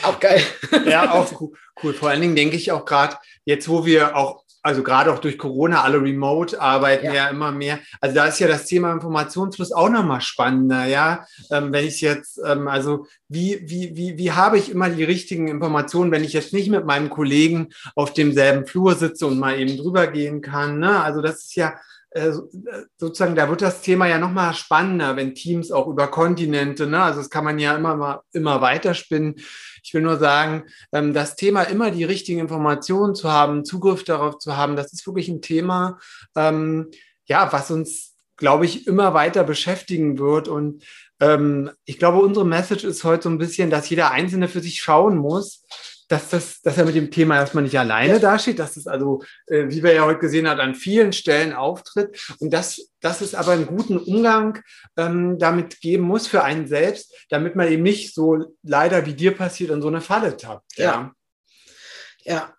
Auch 0.01 0.19
geil. 0.19 0.41
Ja, 0.87 1.11
auch 1.11 1.31
cool. 1.83 1.93
Vor 1.93 2.09
allen 2.09 2.21
Dingen 2.21 2.35
denke 2.35 2.55
ich 2.55 2.71
auch 2.71 2.83
gerade, 2.83 3.15
jetzt 3.45 3.69
wo 3.69 3.85
wir 3.85 4.15
auch 4.15 4.41
also 4.63 4.83
gerade 4.83 5.11
auch 5.11 5.19
durch 5.19 5.37
Corona, 5.37 5.83
alle 5.83 6.01
remote 6.01 6.59
arbeiten 6.59 7.07
ja. 7.07 7.13
ja. 7.13 7.29
immer 7.29 7.51
mehr. 7.51 7.79
Also 7.99 8.15
da 8.15 8.25
ist 8.25 8.39
ja 8.39 8.47
das 8.47 8.65
Thema 8.65 8.91
Informationsfluss 8.91 9.71
auch 9.71 9.89
nochmal 9.89 10.21
spannender, 10.21 10.85
ja. 10.85 11.25
Ähm, 11.49 11.71
wenn 11.73 11.85
ich 11.85 12.01
jetzt, 12.01 12.39
ähm, 12.45 12.67
also 12.67 13.07
wie, 13.27 13.61
wie, 13.65 13.95
wie, 13.95 14.17
wie 14.17 14.31
habe 14.31 14.59
ich 14.59 14.69
immer 14.69 14.89
die 14.89 15.03
richtigen 15.03 15.47
Informationen, 15.47 16.11
wenn 16.11 16.23
ich 16.23 16.33
jetzt 16.33 16.53
nicht 16.53 16.69
mit 16.69 16.85
meinem 16.85 17.09
Kollegen 17.09 17.69
auf 17.95 18.13
demselben 18.13 18.67
Flur 18.67 18.95
sitze 18.95 19.25
und 19.25 19.39
mal 19.39 19.59
eben 19.59 19.77
drüber 19.77 20.07
gehen 20.07 20.41
kann, 20.41 20.77
ne? 20.79 21.01
Also 21.03 21.21
das 21.21 21.45
ist 21.45 21.55
ja, 21.55 21.73
sozusagen, 22.97 23.35
da 23.35 23.47
wird 23.47 23.61
das 23.61 23.81
Thema 23.81 24.05
ja 24.07 24.17
nochmal 24.17 24.53
spannender, 24.53 25.15
wenn 25.15 25.33
Teams 25.33 25.71
auch 25.71 25.87
über 25.87 26.07
Kontinente, 26.07 26.85
ne? 26.85 27.01
also 27.01 27.19
das 27.19 27.29
kann 27.29 27.45
man 27.45 27.57
ja 27.57 27.75
immer 27.75 27.95
mal 27.95 28.21
immer 28.33 28.59
weiterspinnen. 28.59 29.35
Ich 29.81 29.93
will 29.93 30.01
nur 30.01 30.17
sagen, 30.17 30.65
ähm, 30.91 31.13
das 31.13 31.37
Thema 31.37 31.63
immer 31.63 31.89
die 31.89 32.03
richtigen 32.03 32.39
Informationen 32.39 33.15
zu 33.15 33.31
haben, 33.31 33.63
Zugriff 33.63 34.03
darauf 34.03 34.39
zu 34.39 34.57
haben, 34.57 34.75
das 34.75 34.91
ist 34.91 35.07
wirklich 35.07 35.29
ein 35.29 35.41
Thema, 35.41 35.99
ähm, 36.35 36.91
ja, 37.25 37.51
was 37.53 37.71
uns, 37.71 38.17
glaube 38.35 38.65
ich, 38.65 38.87
immer 38.87 39.13
weiter 39.13 39.45
beschäftigen 39.45 40.19
wird. 40.19 40.49
Und 40.49 40.83
ähm, 41.21 41.71
ich 41.85 41.97
glaube, 41.97 42.19
unsere 42.19 42.45
Message 42.45 42.83
ist 42.83 43.05
heute 43.05 43.23
so 43.23 43.29
ein 43.29 43.37
bisschen, 43.37 43.69
dass 43.69 43.89
jeder 43.89 44.11
Einzelne 44.11 44.49
für 44.49 44.59
sich 44.59 44.81
schauen 44.81 45.15
muss, 45.15 45.63
dass, 46.11 46.29
das, 46.29 46.61
dass 46.61 46.77
er 46.77 46.85
mit 46.85 46.95
dem 46.95 47.09
Thema 47.09 47.37
erstmal 47.37 47.63
nicht 47.63 47.79
alleine 47.79 48.19
dasteht, 48.19 48.59
dass 48.59 48.75
es 48.75 48.85
also, 48.85 49.23
äh, 49.47 49.69
wie 49.69 49.81
wir 49.81 49.93
ja 49.93 50.05
heute 50.05 50.19
gesehen 50.19 50.47
haben, 50.47 50.59
an 50.59 50.75
vielen 50.75 51.13
Stellen 51.13 51.53
auftritt 51.53 52.19
und 52.39 52.51
dass, 52.51 52.89
dass 52.99 53.21
es 53.21 53.33
aber 53.33 53.53
einen 53.53 53.65
guten 53.65 53.97
Umgang 53.97 54.61
ähm, 54.97 55.39
damit 55.39 55.79
geben 55.79 56.03
muss 56.03 56.27
für 56.27 56.43
einen 56.43 56.67
selbst, 56.67 57.15
damit 57.29 57.55
man 57.55 57.71
eben 57.71 57.83
nicht 57.83 58.13
so 58.13 58.55
leider 58.61 59.05
wie 59.05 59.13
dir 59.13 59.35
passiert 59.35 59.71
in 59.71 59.81
so 59.81 59.87
eine 59.87 60.01
Falle 60.01 60.35
tappt. 60.35 60.77
Ja. 60.77 61.13
ja. 62.25 62.33
ja. 62.33 62.53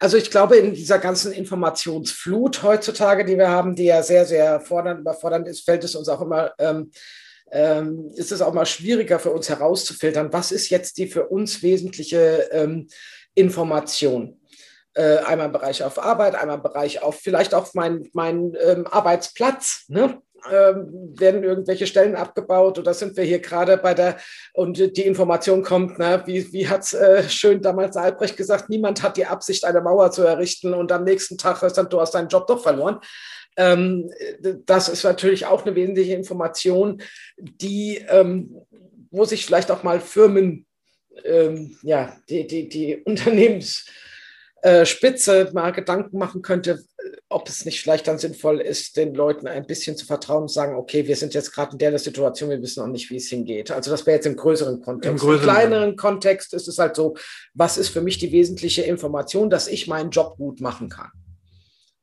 Also 0.00 0.16
ich 0.16 0.30
glaube, 0.30 0.56
in 0.56 0.74
dieser 0.74 0.98
ganzen 0.98 1.32
Informationsflut 1.32 2.62
heutzutage, 2.62 3.24
die 3.24 3.38
wir 3.38 3.48
haben, 3.48 3.76
die 3.76 3.84
ja 3.84 4.02
sehr, 4.02 4.26
sehr 4.26 4.60
fordernd, 4.60 5.00
überfordernd 5.00 5.46
ist, 5.46 5.64
fällt 5.64 5.84
es 5.84 5.94
uns 5.94 6.08
auch 6.08 6.20
immer 6.20 6.52
ähm, 6.58 6.90
ähm, 7.50 8.10
ist 8.14 8.32
es 8.32 8.42
auch 8.42 8.52
mal 8.52 8.66
schwieriger 8.66 9.18
für 9.18 9.30
uns 9.30 9.48
herauszufiltern, 9.48 10.32
was 10.32 10.52
ist 10.52 10.70
jetzt 10.70 10.98
die 10.98 11.06
für 11.06 11.28
uns 11.28 11.62
wesentliche 11.62 12.48
ähm, 12.52 12.88
Information. 13.34 14.40
Äh, 14.94 15.18
einmal 15.18 15.46
im 15.46 15.52
Bereich 15.52 15.84
auf 15.84 15.98
Arbeit, 15.98 16.34
einmal 16.34 16.56
im 16.56 16.62
Bereich 16.62 17.02
auf 17.02 17.20
vielleicht 17.20 17.54
auch 17.54 17.74
mein, 17.74 18.08
mein 18.14 18.56
ähm, 18.64 18.86
Arbeitsplatz. 18.86 19.84
Ne? 19.88 20.22
Ähm, 20.50 21.12
werden 21.18 21.42
irgendwelche 21.42 21.86
Stellen 21.86 22.14
abgebaut 22.14 22.78
oder 22.78 22.94
sind 22.94 23.16
wir 23.16 23.24
hier 23.24 23.40
gerade 23.40 23.78
bei 23.78 23.94
der 23.94 24.16
und 24.54 24.78
die 24.96 25.04
Information 25.04 25.62
kommt, 25.62 25.98
ne, 25.98 26.22
wie, 26.26 26.52
wie 26.52 26.68
hat 26.68 26.82
es 26.82 26.92
äh, 26.92 27.28
schön 27.28 27.62
damals 27.62 27.96
Albrecht 27.96 28.36
gesagt, 28.36 28.68
niemand 28.68 29.02
hat 29.02 29.16
die 29.16 29.26
Absicht, 29.26 29.64
eine 29.64 29.80
Mauer 29.80 30.12
zu 30.12 30.22
errichten 30.22 30.72
und 30.72 30.92
am 30.92 31.02
nächsten 31.02 31.36
Tag 31.36 31.62
ist 31.62 31.78
dann, 31.78 31.88
du 31.88 32.00
hast 32.00 32.12
deinen 32.12 32.28
Job 32.28 32.46
doch 32.46 32.62
verloren. 32.62 33.00
Ähm, 33.56 34.10
das 34.66 34.88
ist 34.88 35.02
natürlich 35.04 35.46
auch 35.46 35.64
eine 35.64 35.74
wesentliche 35.74 36.14
Information, 36.14 37.02
die, 37.38 38.04
ähm, 38.08 38.54
wo 39.10 39.24
sich 39.24 39.46
vielleicht 39.46 39.70
auch 39.70 39.82
mal 39.82 40.00
Firmen, 40.00 40.66
ähm, 41.24 41.78
ja, 41.82 42.14
die, 42.28 42.46
die, 42.46 42.68
die 42.68 42.96
Unternehmensspitze 43.04 45.50
mal 45.54 45.72
Gedanken 45.72 46.18
machen 46.18 46.42
könnte, 46.42 46.84
ob 47.28 47.48
es 47.48 47.64
nicht 47.64 47.80
vielleicht 47.80 48.08
dann 48.08 48.18
sinnvoll 48.18 48.60
ist, 48.60 48.96
den 48.96 49.14
Leuten 49.14 49.46
ein 49.46 49.64
bisschen 49.66 49.96
zu 49.96 50.04
vertrauen 50.04 50.42
und 50.42 50.50
sagen, 50.50 50.74
okay, 50.74 51.06
wir 51.06 51.14
sind 51.16 51.32
jetzt 51.34 51.52
gerade 51.52 51.72
in 51.72 51.78
der 51.78 51.98
Situation, 51.98 52.50
wir 52.50 52.60
wissen 52.60 52.82
auch 52.82 52.88
nicht, 52.88 53.08
wie 53.10 53.16
es 53.16 53.28
hingeht. 53.28 53.70
Also 53.70 53.90
das 53.90 54.04
wäre 54.06 54.16
jetzt 54.16 54.26
im 54.26 54.36
größeren 54.36 54.82
Kontext. 54.82 55.10
Im, 55.10 55.16
größeren 55.16 55.48
Im 55.48 55.54
kleineren 55.54 55.96
Kontext 55.96 56.52
ist 56.52 56.68
es 56.68 56.78
halt 56.78 56.96
so, 56.96 57.16
was 57.54 57.78
ist 57.78 57.88
für 57.88 58.02
mich 58.02 58.18
die 58.18 58.32
wesentliche 58.32 58.82
Information, 58.82 59.48
dass 59.48 59.68
ich 59.68 59.86
meinen 59.86 60.10
Job 60.10 60.36
gut 60.36 60.60
machen 60.60 60.90
kann 60.90 61.10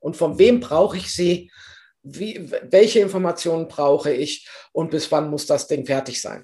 und 0.04 0.18
von 0.18 0.38
wem 0.38 0.60
brauche 0.60 0.98
ich 0.98 1.12
sie, 1.12 1.50
wie, 2.04 2.52
welche 2.70 3.00
Informationen 3.00 3.70
brauche 3.70 4.12
ich 4.12 4.48
und 4.74 4.92
bis 4.92 5.12
wann 5.12 5.30
muss 5.30 5.46
das 5.46 5.68
Ding 5.68 5.86
fertig 5.86 6.22
sein. 6.22 6.44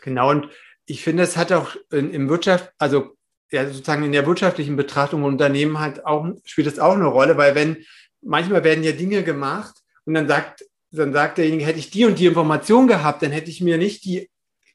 Genau, 0.00 0.30
und 0.30 0.48
ich 0.86 1.02
finde, 1.02 1.24
es 1.24 1.36
hat 1.36 1.50
auch 1.50 1.74
im 1.90 2.28
Wirtschaft, 2.28 2.72
also 2.78 3.16
ja, 3.50 3.66
sozusagen 3.66 4.04
in 4.04 4.12
der 4.12 4.26
wirtschaftlichen 4.26 4.76
Betrachtung 4.76 5.24
Unternehmen 5.24 5.80
hat 5.80 6.04
auch, 6.04 6.26
spielt 6.44 6.68
das 6.68 6.78
auch 6.78 6.94
eine 6.94 7.06
Rolle, 7.06 7.36
weil 7.36 7.54
wenn 7.54 7.84
manchmal 8.22 8.62
werden 8.62 8.84
ja 8.84 8.92
Dinge 8.92 9.24
gemacht 9.24 9.74
und 10.04 10.14
dann 10.14 10.28
sagt, 10.28 10.64
dann 10.92 11.12
sagt 11.12 11.38
derjenige, 11.38 11.66
hätte 11.66 11.80
ich 11.80 11.90
die 11.90 12.04
und 12.04 12.18
die 12.18 12.26
Information 12.26 12.86
gehabt, 12.86 13.22
dann 13.22 13.32
hätte 13.32 13.50
ich 13.50 13.60
mir 13.60 13.76
nicht 13.76 14.04
die, 14.04 14.30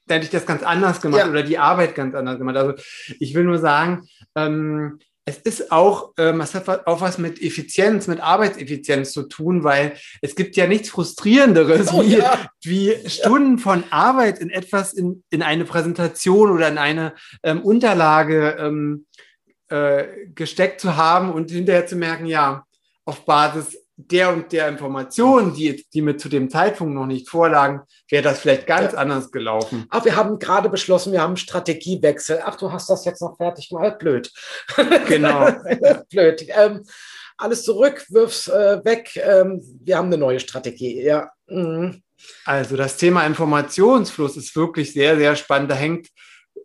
dann 0.08 0.16
hätte 0.16 0.26
ich 0.26 0.32
das 0.32 0.46
ganz 0.46 0.64
anders 0.64 1.00
gemacht 1.00 1.22
ja. 1.22 1.30
oder 1.30 1.44
die 1.44 1.58
Arbeit 1.58 1.96
ganz 1.96 2.16
anders 2.16 2.38
gemacht. 2.38 2.58
Also 2.58 2.74
ich 3.20 3.34
will 3.34 3.46
nur 3.46 3.60
sagen, 3.60 4.08
ähm, 4.36 5.00
es 5.30 5.38
ist 5.38 5.72
auch, 5.72 6.14
ähm, 6.18 6.42
es 6.42 6.56
hat 6.56 6.88
auch 6.88 7.02
was 7.02 7.18
mit 7.18 7.42
Effizienz, 7.42 8.08
mit 8.08 8.20
Arbeitseffizienz 8.20 9.12
zu 9.12 9.24
tun, 9.24 9.64
weil 9.64 9.94
es 10.22 10.36
gibt 10.36 10.56
ja 10.56 10.68
nichts 10.68 10.90
Frustrierenderes, 10.90 11.94
oh, 11.94 12.02
wie, 12.04 12.18
ja. 12.18 12.50
wie 12.64 12.96
Stunden 13.08 13.58
ja. 13.58 13.64
von 13.64 13.84
Arbeit 13.92 14.40
in 14.40 14.50
etwas, 14.50 14.94
in, 14.94 15.24
in 15.30 15.44
eine 15.44 15.66
Präsentation 15.66 16.52
oder 16.52 16.68
in 16.68 16.78
eine 16.78 17.14
ähm, 17.44 17.62
Unterlage 17.62 18.58
ähm, 18.60 19.06
äh, 19.70 20.06
gesteckt 20.34 20.82
zu 20.82 20.98
haben 20.98 21.32
und 21.32 21.52
hinterher 21.52 21.86
zu 21.86 21.96
merken, 21.96 22.26
ja, 22.26 22.66
auf 23.06 23.26
Basis 23.26 23.78
der 24.08 24.34
und 24.34 24.54
der 24.54 24.70
Informationen, 24.70 25.54
die, 25.54 25.86
die 25.94 26.02
mir 26.02 26.16
zu 26.16 26.30
dem 26.30 26.50
Zeitpunkt 26.50 26.94
noch 26.94 27.06
nicht 27.06 27.28
vorlagen, 27.28 27.82
wäre 28.10 28.24
das 28.24 28.40
vielleicht 28.40 28.66
ganz 28.66 28.94
ja. 28.94 29.00
anders 29.00 29.30
gelaufen. 29.30 29.86
Aber 29.90 30.06
wir 30.06 30.16
haben 30.16 30.40
gerade 30.40 30.70
beschlossen, 30.70 31.12
wir 31.12 31.22
haben 31.22 31.36
Strategiewechsel. 31.36 32.42
Ach, 32.46 32.56
du 32.56 32.72
hast 32.72 32.90
das 32.90 33.04
jetzt 33.04 33.22
noch 33.22 33.36
fertig 33.36 33.72
mal. 33.72 33.92
Blöd. 33.92 34.32
Genau. 35.08 35.50
Blöd. 36.10 36.46
Ähm, 36.50 36.84
alles 37.38 37.64
zurück, 37.64 38.06
wirf's 38.10 38.48
äh, 38.48 38.84
weg. 38.84 39.16
Ähm, 39.16 39.62
wir 39.84 39.98
haben 39.98 40.08
eine 40.08 40.18
neue 40.18 40.40
Strategie, 40.40 41.02
ja. 41.02 41.30
Mhm. 41.48 42.02
Also 42.46 42.78
das 42.78 42.98
Thema 42.98 43.26
Informationsfluss 43.26 44.38
ist 44.38 44.56
wirklich 44.56 44.94
sehr, 44.94 45.18
sehr 45.18 45.36
spannend. 45.36 45.72
Da 45.72 45.76
hängt 45.76 46.08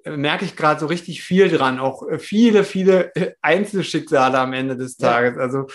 äh, 0.05 0.17
merke 0.17 0.45
ich 0.45 0.57
gerade 0.57 0.81
so 0.81 0.87
richtig 0.87 1.23
viel 1.23 1.49
dran, 1.49 1.79
auch 1.79 2.09
äh, 2.09 2.19
viele, 2.19 2.65
viele 2.65 3.15
äh, 3.15 3.33
Einzelschicksale 3.43 4.39
am 4.39 4.53
Ende 4.53 4.77
des 4.77 4.97
Tages. 4.97 5.37
Ja. 5.37 5.43
Also 5.43 5.67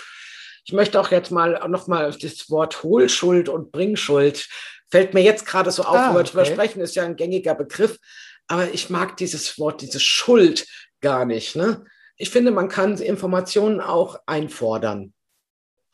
ich 0.64 0.72
möchte 0.72 1.00
auch 1.00 1.10
jetzt 1.10 1.30
mal 1.30 1.68
noch 1.68 1.86
mal 1.86 2.10
das 2.10 2.50
Wort 2.50 2.82
Hohlschuld 2.82 3.48
und 3.48 3.72
Bringschuld 3.72 4.48
fällt 4.90 5.14
mir 5.14 5.22
jetzt 5.22 5.46
gerade 5.46 5.70
so 5.70 5.82
auf, 5.82 5.96
ah, 5.96 6.14
okay. 6.14 6.24
drüber 6.24 6.44
sprechen, 6.44 6.80
ist 6.80 6.96
ja 6.96 7.04
ein 7.04 7.16
gängiger 7.16 7.54
Begriff, 7.54 7.98
aber 8.48 8.68
ich 8.72 8.90
mag 8.90 9.16
dieses 9.16 9.58
Wort, 9.58 9.80
diese 9.80 10.00
Schuld 10.00 10.66
gar 11.00 11.24
nicht. 11.24 11.56
Ne? 11.56 11.84
Ich 12.16 12.30
finde, 12.30 12.50
man 12.50 12.68
kann 12.68 12.98
Informationen 12.98 13.80
auch 13.80 14.20
einfordern. 14.26 15.14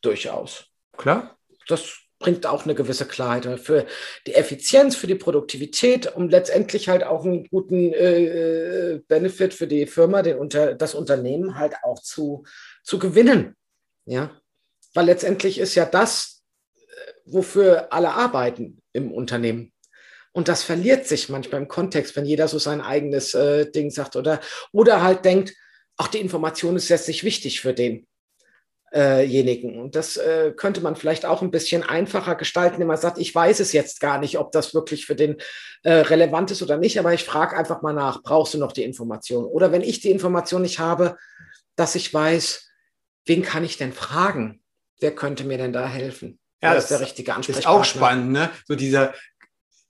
Durchaus. 0.01 0.67
Klar. 0.97 1.37
Das 1.69 1.99
bringt 2.19 2.47
auch 2.47 2.65
eine 2.65 2.75
gewisse 2.75 3.07
Klarheit 3.07 3.61
für 3.61 3.87
die 4.27 4.35
Effizienz, 4.35 4.97
für 4.97 5.07
die 5.07 5.17
Produktivität, 5.17 6.15
um 6.17 6.29
letztendlich 6.29 6.89
halt 6.89 7.05
auch 7.05 7.25
einen 7.25 7.47
guten 7.49 7.93
äh, 7.93 8.95
äh, 8.95 8.99
Benefit 9.07 9.53
für 9.53 9.67
die 9.67 9.87
Firma, 9.87 10.23
den 10.23 10.39
unter, 10.39 10.75
das 10.75 10.95
Unternehmen 10.95 11.59
halt 11.59 11.75
auch 11.83 12.01
zu, 12.01 12.45
zu 12.83 12.99
gewinnen. 12.99 13.55
Ja, 14.07 14.31
weil 14.97 15.07
letztendlich 15.07 15.59
ist 15.59 15.75
ja 15.75 15.85
das, 15.85 16.43
äh, 16.75 17.13
wofür 17.27 17.93
alle 17.93 18.11
arbeiten 18.11 18.83
im 18.93 19.13
Unternehmen. 19.13 19.73
Und 20.33 20.49
das 20.49 20.63
verliert 20.63 21.07
sich 21.07 21.29
manchmal 21.29 21.63
im 21.63 21.69
Kontext, 21.69 22.15
wenn 22.17 22.27
jeder 22.27 22.49
so 22.49 22.59
sein 22.59 22.81
eigenes 22.81 23.33
äh, 23.35 23.71
Ding 23.71 23.91
sagt 23.91 24.17
oder, 24.17 24.41
oder 24.73 25.03
halt 25.03 25.25
denkt, 25.25 25.55
ach, 25.97 26.09
die 26.09 26.21
Information 26.21 26.77
ist 26.77 26.89
jetzt 26.89 27.09
nicht 27.09 27.25
wichtig 27.25 27.61
für 27.61 27.73
den 27.73 28.07
äh, 28.93 29.63
Und 29.63 29.95
das 29.95 30.17
äh, 30.17 30.53
könnte 30.57 30.81
man 30.81 30.97
vielleicht 30.97 31.25
auch 31.25 31.43
ein 31.43 31.51
bisschen 31.51 31.83
einfacher 31.83 32.35
gestalten, 32.35 32.79
wenn 32.79 32.87
man 32.87 32.97
sagt, 32.97 33.19
ich 33.19 33.35
weiß 33.35 33.61
es 33.61 33.73
jetzt 33.73 34.01
gar 34.01 34.19
nicht, 34.19 34.39
ob 34.39 34.53
das 34.53 34.75
wirklich 34.75 35.07
für 35.07 35.17
den 35.17 35.37
äh, 35.83 35.93
relevant 35.93 36.51
ist 36.51 36.63
oder 36.63 36.77
nicht, 36.77 36.99
aber 36.99 37.13
ich 37.13 37.25
frage 37.25 37.57
einfach 37.57 37.83
mal 37.83 37.93
nach, 37.93 38.23
brauchst 38.23 38.55
du 38.55 38.59
noch 38.59 38.73
die 38.73 38.85
Information? 38.85 39.45
Oder 39.45 39.73
wenn 39.73 39.83
ich 39.83 40.01
die 40.01 40.11
Information 40.11 40.63
nicht 40.63 40.79
habe, 40.79 41.17
dass 41.77 41.95
ich 41.95 42.13
weiß, 42.13 42.71
wen 43.27 43.43
kann 43.43 43.65
ich 43.65 43.77
denn 43.77 43.93
fragen? 43.93 44.63
Wer 45.01 45.15
könnte 45.15 45.45
mir 45.45 45.59
denn 45.59 45.73
da 45.73 45.87
helfen? 45.87 46.39
Ja, 46.63 46.75
das 46.75 46.85
ist 46.85 46.91
der 46.91 47.01
richtige 47.01 47.35
Ansprechpartner. 47.35 47.71
Ist 47.71 47.77
auch 47.81 47.85
spannend, 47.85 48.33
ne? 48.33 48.51
So 48.67 48.75
dieser 48.75 49.13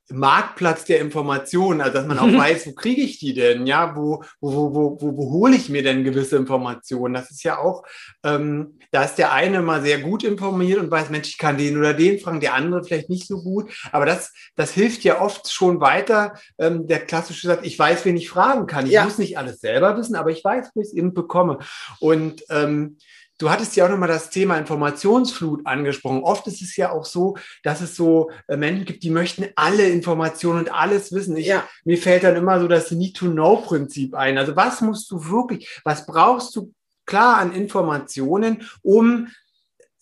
Marktplatz 0.09 0.85
der 0.85 1.01
Informationen, 1.01 1.81
also 1.81 1.95
dass 1.95 2.07
man 2.07 2.19
auch 2.19 2.33
weiß, 2.39 2.67
wo 2.67 2.73
kriege 2.73 3.03
ich 3.03 3.19
die 3.19 3.35
denn, 3.35 3.67
ja, 3.67 3.97
wo, 3.97 4.23
wo, 4.41 4.75
wo, 4.75 5.01
wo, 5.01 5.17
wo 5.17 5.31
hole 5.33 5.57
ich 5.57 5.69
mir 5.69 5.83
denn 5.83 6.05
gewisse 6.05 6.37
Informationen? 6.37 7.15
Das 7.15 7.31
ist 7.31 7.43
ja 7.43 7.59
auch, 7.59 7.83
ähm, 8.23 8.79
da 8.93 9.05
ist 9.05 9.17
der 9.17 9.33
eine 9.33 9.63
mal 9.63 9.83
sehr 9.83 9.99
gut 9.99 10.23
informiert 10.23 10.79
und 10.79 10.91
weiß, 10.91 11.11
Mensch, 11.11 11.29
ich 11.29 11.39
kann 11.39 11.59
den 11.59 11.77
oder 11.77 11.95
den 11.95 12.21
fragen, 12.21 12.41
der 12.41 12.55
andere 12.55 12.85
vielleicht 12.85 13.11
nicht 13.11 13.27
so 13.27 13.43
gut, 13.43 13.71
aber 13.91 14.07
das, 14.07 14.33
das 14.55 14.73
hilft 14.73 15.03
ja 15.03 15.21
oft 15.21 15.51
schon 15.51 15.81
weiter. 15.81 16.35
Ähm, 16.59 16.87
der 16.87 17.01
klassische 17.01 17.47
sagt, 17.47 17.67
ich 17.67 17.79
weiß, 17.79 18.05
wen 18.05 18.17
ich 18.17 18.29
fragen 18.29 18.67
kann. 18.67 18.87
Ich 18.87 18.93
ja. 18.93 19.05
muss 19.05 19.19
nicht 19.19 19.39
alles 19.39 19.61
selber 19.61 19.97
wissen, 19.97 20.15
aber 20.15 20.31
ich 20.31 20.45
weiß, 20.45 20.71
wo 20.75 20.81
ich 20.81 20.89
es 20.89 20.95
eben 20.95 21.15
bekomme. 21.15 21.59
Und 21.99 22.45
ähm, 22.51 22.99
Du 23.39 23.51
hattest 23.51 23.77
ja 23.77 23.85
auch 23.85 23.91
nochmal 23.91 24.09
das 24.09 24.31
Thema 24.31 24.57
Informationsflut 24.57 25.67
angesprochen. 25.67 26.23
Oft 26.23 26.47
ist 26.47 26.63
es 26.63 26.77
ja 26.77 26.91
auch 26.91 27.05
so, 27.05 27.37
dass 27.63 27.83
es 27.83 27.95
so 27.95 28.31
äh, 28.49 28.57
Menschen 28.57 28.87
gibt, 28.87 29.03
die 29.03 29.11
möchten 29.11 29.47
alle 29.57 29.89
Informationen 29.89 30.61
und 30.61 30.73
alles 30.73 31.13
wissen. 31.13 31.37
Ich, 31.37 31.47
ja. 31.47 31.69
Mir 31.85 31.99
fällt 31.99 32.25
dann 32.25 32.37
immer 32.37 32.61
so 32.61 32.69
das 32.69 32.91
Need-to-Know-Prinzip 32.91 34.15
ein. 34.15 34.39
Also 34.39 34.57
was 34.57 34.81
musst 34.81 35.11
du 35.11 35.29
wirklich, 35.29 35.81
was 35.85 36.07
brauchst 36.07 36.57
du 36.57 36.73
klar 37.05 37.37
an 37.37 37.53
Informationen, 37.53 38.69
um 38.81 39.29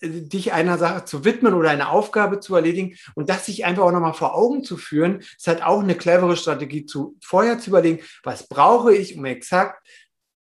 äh, 0.01 0.09
dich 0.09 0.53
einer 0.53 0.79
Sache 0.79 1.05
zu 1.05 1.25
widmen 1.25 1.55
oder 1.55 1.71
eine 1.71 1.89
Aufgabe 1.89 2.39
zu 2.39 2.55
erledigen 2.55 2.97
und 3.17 3.29
das 3.29 3.47
sich 3.47 3.65
einfach 3.65 3.83
auch 3.83 3.93
nochmal 3.93 4.15
vor 4.15 4.37
Augen 4.37 4.63
zu 4.63 4.77
führen, 4.77 5.21
ist 5.37 5.49
halt 5.49 5.63
auch 5.65 5.81
eine 5.81 5.97
clevere 5.97 6.37
Strategie, 6.37 6.87
zu, 6.87 7.17
vorher 7.21 7.59
zu 7.59 7.71
überlegen, 7.71 8.01
was 8.23 8.49
brauche 8.49 8.95
ich, 8.95 9.17
um 9.17 9.25
exakt 9.25 9.85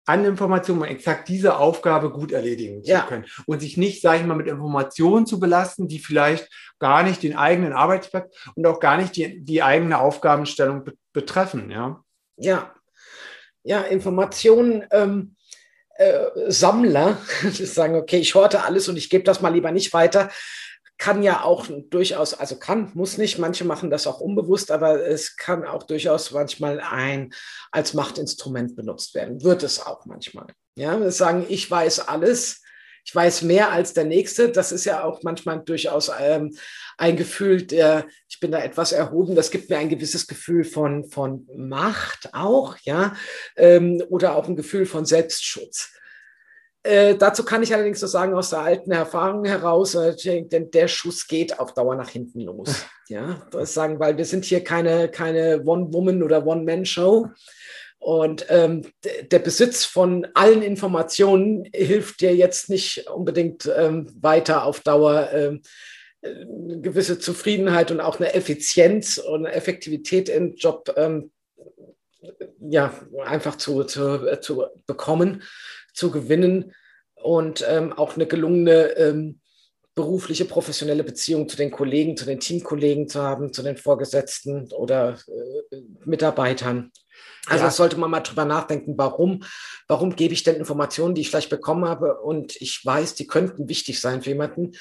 an 0.06 0.24
Informationen, 0.24 0.80
um 0.80 0.84
exakt 0.84 1.28
diese 1.28 1.58
Aufgabe 1.58 2.10
gut 2.10 2.32
erledigen 2.32 2.82
zu 2.82 2.92
ja. 2.92 3.02
können. 3.02 3.26
Und 3.46 3.60
sich 3.60 3.76
nicht, 3.76 4.00
sage 4.00 4.20
ich 4.20 4.26
mal, 4.26 4.36
mit 4.36 4.46
Informationen 4.46 5.26
zu 5.26 5.38
belasten, 5.38 5.88
die 5.88 5.98
vielleicht 5.98 6.48
gar 6.78 7.02
nicht 7.02 7.22
den 7.22 7.36
eigenen 7.36 7.72
Arbeitsplatz 7.72 8.34
und 8.54 8.66
auch 8.66 8.80
gar 8.80 8.96
nicht 8.96 9.16
die, 9.16 9.44
die 9.44 9.62
eigene 9.62 9.98
Aufgabenstellung 9.98 10.84
be 10.84 10.94
betreffen. 11.12 11.70
Ja, 11.70 12.04
ja, 12.36 12.74
ja 13.62 13.80
Informationen. 13.82 14.84
Ähm 14.90 15.32
äh, 15.98 16.26
Sammler, 16.48 17.16
die 17.42 17.64
sagen, 17.64 17.94
okay, 17.96 18.18
ich 18.18 18.34
horte 18.34 18.64
alles 18.64 18.86
und 18.90 18.98
ich 18.98 19.08
gebe 19.08 19.24
das 19.24 19.40
mal 19.40 19.52
lieber 19.52 19.72
nicht 19.72 19.94
weiter, 19.94 20.28
kann 20.98 21.22
ja 21.22 21.42
auch 21.42 21.66
durchaus, 21.90 22.34
also 22.34 22.56
kann, 22.56 22.90
muss 22.94 23.18
nicht, 23.18 23.38
manche 23.38 23.64
machen 23.64 23.90
das 23.90 24.06
auch 24.06 24.20
unbewusst, 24.20 24.70
aber 24.70 25.06
es 25.06 25.36
kann 25.36 25.64
auch 25.64 25.82
durchaus 25.82 26.30
manchmal 26.30 26.80
ein 26.80 27.32
als 27.70 27.94
Machtinstrument 27.94 28.76
benutzt 28.76 29.14
werden. 29.14 29.42
Wird 29.42 29.62
es 29.62 29.84
auch 29.84 30.06
manchmal. 30.06 30.46
Ja, 30.74 31.10
sagen, 31.10 31.46
ich 31.48 31.70
weiß 31.70 32.00
alles, 32.08 32.62
ich 33.04 33.14
weiß 33.14 33.42
mehr 33.42 33.70
als 33.70 33.92
der 33.92 34.04
Nächste. 34.04 34.50
Das 34.50 34.72
ist 34.72 34.84
ja 34.84 35.04
auch 35.04 35.22
manchmal 35.22 35.62
durchaus 35.62 36.10
ähm, 36.18 36.56
ein 36.98 37.16
Gefühl, 37.16 37.62
der, 37.62 38.06
ich 38.28 38.40
bin 38.40 38.50
da 38.50 38.58
etwas 38.58 38.92
erhoben, 38.92 39.36
das 39.36 39.50
gibt 39.50 39.70
mir 39.70 39.78
ein 39.78 39.88
gewisses 39.88 40.26
Gefühl 40.26 40.64
von, 40.64 41.08
von 41.08 41.46
Macht 41.54 42.30
auch, 42.32 42.76
ja, 42.82 43.14
ähm, 43.56 44.02
oder 44.08 44.34
auch 44.34 44.48
ein 44.48 44.56
Gefühl 44.56 44.86
von 44.86 45.04
Selbstschutz. 45.06 45.92
Äh, 46.86 47.16
dazu 47.16 47.44
kann 47.44 47.62
ich 47.62 47.74
allerdings 47.74 48.00
so 48.00 48.06
sagen, 48.06 48.34
aus 48.34 48.50
der 48.50 48.60
alten 48.60 48.92
Erfahrung 48.92 49.44
heraus, 49.44 49.94
äh, 49.94 50.14
denn 50.44 50.70
der 50.70 50.88
Schuss 50.88 51.26
geht 51.26 51.58
auf 51.58 51.74
Dauer 51.74 51.96
nach 51.96 52.10
hinten 52.10 52.40
los. 52.40 52.86
Ja, 53.08 53.46
das 53.52 53.72
sagen, 53.72 54.00
weil 54.00 54.16
wir 54.18 54.24
sind 54.24 54.44
hier 54.44 54.64
keine, 54.64 55.08
keine 55.08 55.62
One-Woman- 55.64 56.24
oder 56.24 56.44
One-Man-Show. 56.44 57.28
Und 57.98 58.46
ähm, 58.48 58.82
der 59.30 59.38
Besitz 59.38 59.84
von 59.84 60.26
allen 60.34 60.60
Informationen 60.60 61.68
hilft 61.72 62.20
dir 62.20 62.34
jetzt 62.34 62.68
nicht 62.68 63.08
unbedingt 63.08 63.70
ähm, 63.76 64.12
weiter 64.20 64.64
auf 64.64 64.80
Dauer 64.80 65.28
ähm, 65.32 65.62
eine 66.20 66.80
gewisse 66.80 67.20
Zufriedenheit 67.20 67.92
und 67.92 68.00
auch 68.00 68.18
eine 68.18 68.34
Effizienz 68.34 69.18
und 69.18 69.46
eine 69.46 69.54
Effektivität 69.54 70.28
im 70.28 70.56
Job 70.56 70.92
ähm, 70.96 71.30
ja, 72.58 72.92
einfach 73.24 73.54
zu, 73.54 73.84
zu, 73.84 74.40
zu 74.40 74.64
bekommen 74.86 75.44
zu 75.96 76.10
gewinnen 76.10 76.72
und 77.14 77.64
ähm, 77.68 77.92
auch 77.92 78.14
eine 78.14 78.26
gelungene 78.26 78.96
ähm, 78.96 79.40
berufliche, 79.96 80.44
professionelle 80.44 81.02
Beziehung 81.02 81.48
zu 81.48 81.56
den 81.56 81.70
Kollegen, 81.70 82.16
zu 82.16 82.26
den 82.26 82.38
Teamkollegen 82.38 83.08
zu 83.08 83.22
haben, 83.22 83.52
zu 83.52 83.62
den 83.62 83.78
Vorgesetzten 83.78 84.70
oder 84.72 85.18
äh, 85.70 85.76
Mitarbeitern. 86.04 86.92
Also 87.46 87.64
ja. 87.64 87.70
sollte 87.70 87.96
man 87.96 88.10
mal 88.10 88.20
drüber 88.20 88.44
nachdenken, 88.44 88.94
warum, 88.98 89.42
warum 89.88 90.14
gebe 90.14 90.34
ich 90.34 90.42
denn 90.42 90.56
Informationen, 90.56 91.14
die 91.14 91.22
ich 91.22 91.30
vielleicht 91.30 91.48
bekommen 91.48 91.86
habe 91.86 92.20
und 92.20 92.60
ich 92.60 92.84
weiß, 92.84 93.14
die 93.14 93.26
könnten 93.26 93.68
wichtig 93.68 94.00
sein 94.00 94.20
für 94.20 94.30
jemanden, 94.30 94.72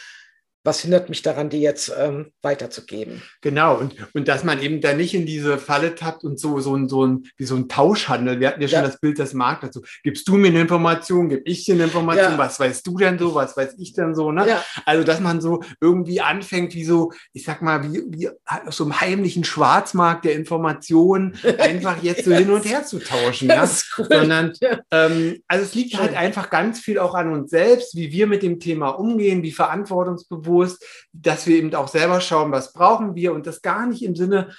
was 0.65 0.79
hindert 0.79 1.09
mich 1.09 1.21
daran, 1.21 1.49
die 1.49 1.61
jetzt 1.61 1.93
ähm, 1.95 2.31
weiterzugeben? 2.41 3.21
Genau, 3.41 3.77
und, 3.77 3.95
und 4.15 4.27
dass 4.27 4.43
man 4.43 4.59
eben 4.61 4.81
da 4.81 4.93
nicht 4.93 5.13
in 5.13 5.27
diese 5.27 5.59
Falle 5.59 5.93
tappt 5.93 6.23
und 6.23 6.39
so, 6.39 6.59
so, 6.59 6.75
ein, 6.75 6.89
so 6.89 7.05
ein, 7.05 7.27
wie 7.37 7.45
so 7.45 7.55
ein 7.55 7.69
Tauschhandel. 7.69 8.39
Wir 8.39 8.47
hatten 8.47 8.61
ja 8.61 8.67
schon 8.67 8.79
ja. 8.79 8.85
das 8.85 8.99
Bild 8.99 9.19
des 9.19 9.35
Marktes. 9.35 9.69
dazu. 9.69 9.85
Gibst 10.03 10.27
du 10.27 10.37
mir 10.37 10.47
eine 10.47 10.61
Information, 10.61 11.29
gib 11.29 11.47
ich 11.47 11.65
dir 11.65 11.75
eine 11.75 11.83
Information, 11.83 12.31
ja. 12.31 12.37
was 12.39 12.59
weißt 12.59 12.85
du 12.87 12.97
denn 12.97 13.19
so, 13.19 13.35
was 13.35 13.55
weiß 13.55 13.75
ich 13.77 13.93
denn 13.93 14.15
so, 14.15 14.31
ne? 14.31 14.47
Ja. 14.47 14.63
Also, 14.85 15.03
dass 15.03 15.19
man 15.19 15.39
so 15.39 15.61
irgendwie 15.79 16.19
anfängt, 16.19 16.73
wie 16.73 16.83
so, 16.83 17.11
ich 17.31 17.43
sag 17.43 17.61
mal, 17.61 17.83
wie, 17.83 18.01
wie 18.07 18.29
aus 18.45 18.77
so 18.77 18.85
einem 18.85 18.99
heimlichen 18.99 19.43
Schwarzmarkt 19.43 20.25
der 20.25 20.33
Informationen 20.33 21.37
einfach 21.59 22.01
jetzt 22.01 22.25
so 22.25 22.33
hin 22.33 22.49
und 22.49 22.65
her 22.65 22.83
zu 22.83 22.97
tauschen, 22.97 23.49
ja? 23.49 23.69
Cool. 23.97 24.07
Sondern, 24.09 24.53
ähm, 24.89 25.43
also 25.47 25.63
es 25.63 25.75
liegt 25.75 25.99
halt 25.99 26.15
einfach 26.15 26.49
ganz 26.49 26.79
viel 26.79 26.97
auch 26.97 27.13
an 27.13 27.31
uns 27.31 27.51
selbst, 27.51 27.95
wie 27.95 28.11
wir 28.11 28.25
mit 28.25 28.41
dem 28.41 28.59
Thema 28.59 28.89
umgehen, 28.89 29.43
wie 29.43 29.51
verantwortungsbewusst 29.51 30.54
bewusst, 30.55 30.85
dass 31.13 31.47
wir 31.47 31.57
eben 31.57 31.73
auch 31.75 31.87
selber 31.87 32.21
schauen, 32.21 32.51
was 32.51 32.73
brauchen 32.73 33.15
wir 33.15 33.33
und 33.33 33.45
das 33.45 33.61
gar 33.61 33.85
nicht 33.85 34.03
im 34.03 34.15
Sinne, 34.15 34.49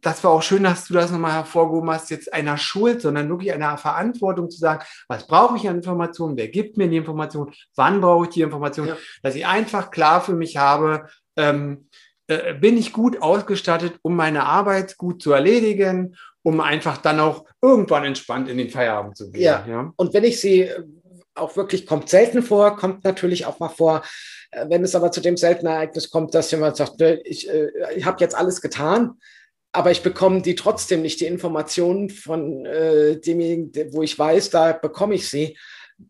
das 0.00 0.22
war 0.24 0.32
auch 0.32 0.42
schön, 0.42 0.64
dass 0.64 0.86
du 0.86 0.94
das 0.94 1.10
nochmal 1.10 1.32
hervorgehoben 1.32 1.90
hast, 1.90 2.10
jetzt 2.10 2.32
einer 2.32 2.58
Schuld, 2.58 3.00
sondern 3.00 3.28
wirklich 3.28 3.52
einer 3.52 3.78
Verantwortung 3.78 4.50
zu 4.50 4.58
sagen, 4.58 4.84
was 5.08 5.26
brauche 5.26 5.56
ich 5.56 5.68
an 5.68 5.76
Informationen, 5.76 6.36
wer 6.36 6.48
gibt 6.48 6.76
mir 6.76 6.88
die 6.88 6.96
Information, 6.96 7.52
wann 7.76 8.00
brauche 8.00 8.24
ich 8.24 8.30
die 8.30 8.42
Information, 8.42 8.88
ja. 8.88 8.96
dass 9.22 9.34
ich 9.34 9.46
einfach 9.46 9.90
klar 9.90 10.20
für 10.20 10.34
mich 10.34 10.56
habe, 10.56 11.06
ähm, 11.36 11.88
äh, 12.26 12.54
bin 12.54 12.76
ich 12.76 12.92
gut 12.92 13.22
ausgestattet, 13.22 13.94
um 14.02 14.16
meine 14.16 14.44
Arbeit 14.44 14.96
gut 14.98 15.22
zu 15.22 15.32
erledigen, 15.32 16.16
um 16.42 16.60
einfach 16.60 16.98
dann 16.98 17.20
auch 17.20 17.44
irgendwann 17.62 18.04
entspannt 18.04 18.48
in 18.48 18.58
den 18.58 18.70
Feierabend 18.70 19.16
zu 19.16 19.30
gehen. 19.30 19.42
Ja. 19.42 19.64
ja. 19.68 19.92
Und 19.96 20.14
wenn 20.14 20.24
ich 20.24 20.40
sie 20.40 20.70
auch 21.40 21.56
wirklich, 21.56 21.86
kommt 21.86 22.08
selten 22.08 22.42
vor, 22.42 22.76
kommt 22.76 23.04
natürlich 23.04 23.46
auch 23.46 23.58
mal 23.58 23.68
vor, 23.68 24.02
äh, 24.50 24.66
wenn 24.68 24.84
es 24.84 24.94
aber 24.94 25.12
zu 25.12 25.20
dem 25.20 25.36
seltenen 25.36 25.72
Ereignis 25.72 26.10
kommt, 26.10 26.34
dass 26.34 26.50
jemand 26.50 26.76
sagt, 26.76 27.00
ich, 27.24 27.48
äh, 27.48 27.70
ich 27.96 28.04
habe 28.04 28.20
jetzt 28.20 28.34
alles 28.34 28.60
getan, 28.60 29.18
aber 29.72 29.90
ich 29.90 30.02
bekomme 30.02 30.42
die 30.42 30.54
trotzdem 30.54 31.02
nicht 31.02 31.20
die 31.20 31.26
Informationen 31.26 32.10
von 32.10 32.66
äh, 32.66 33.20
demjenigen, 33.20 33.92
wo 33.92 34.02
ich 34.02 34.18
weiß, 34.18 34.50
da 34.50 34.72
bekomme 34.72 35.14
ich 35.14 35.28
sie, 35.28 35.56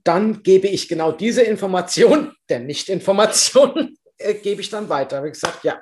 dann 0.05 0.43
gebe 0.43 0.69
ich 0.69 0.89
genau 0.89 1.13
diese 1.13 1.43
Information, 1.43 2.33
der 2.49 2.61
Nicht-Information, 2.61 3.97
äh, 4.19 4.35
gebe 4.35 4.61
ich 4.61 4.71
dann 4.71 4.89
weiter. 4.89 5.23
Wie 5.25 5.31
gesagt, 5.31 5.65
ja, 5.65 5.81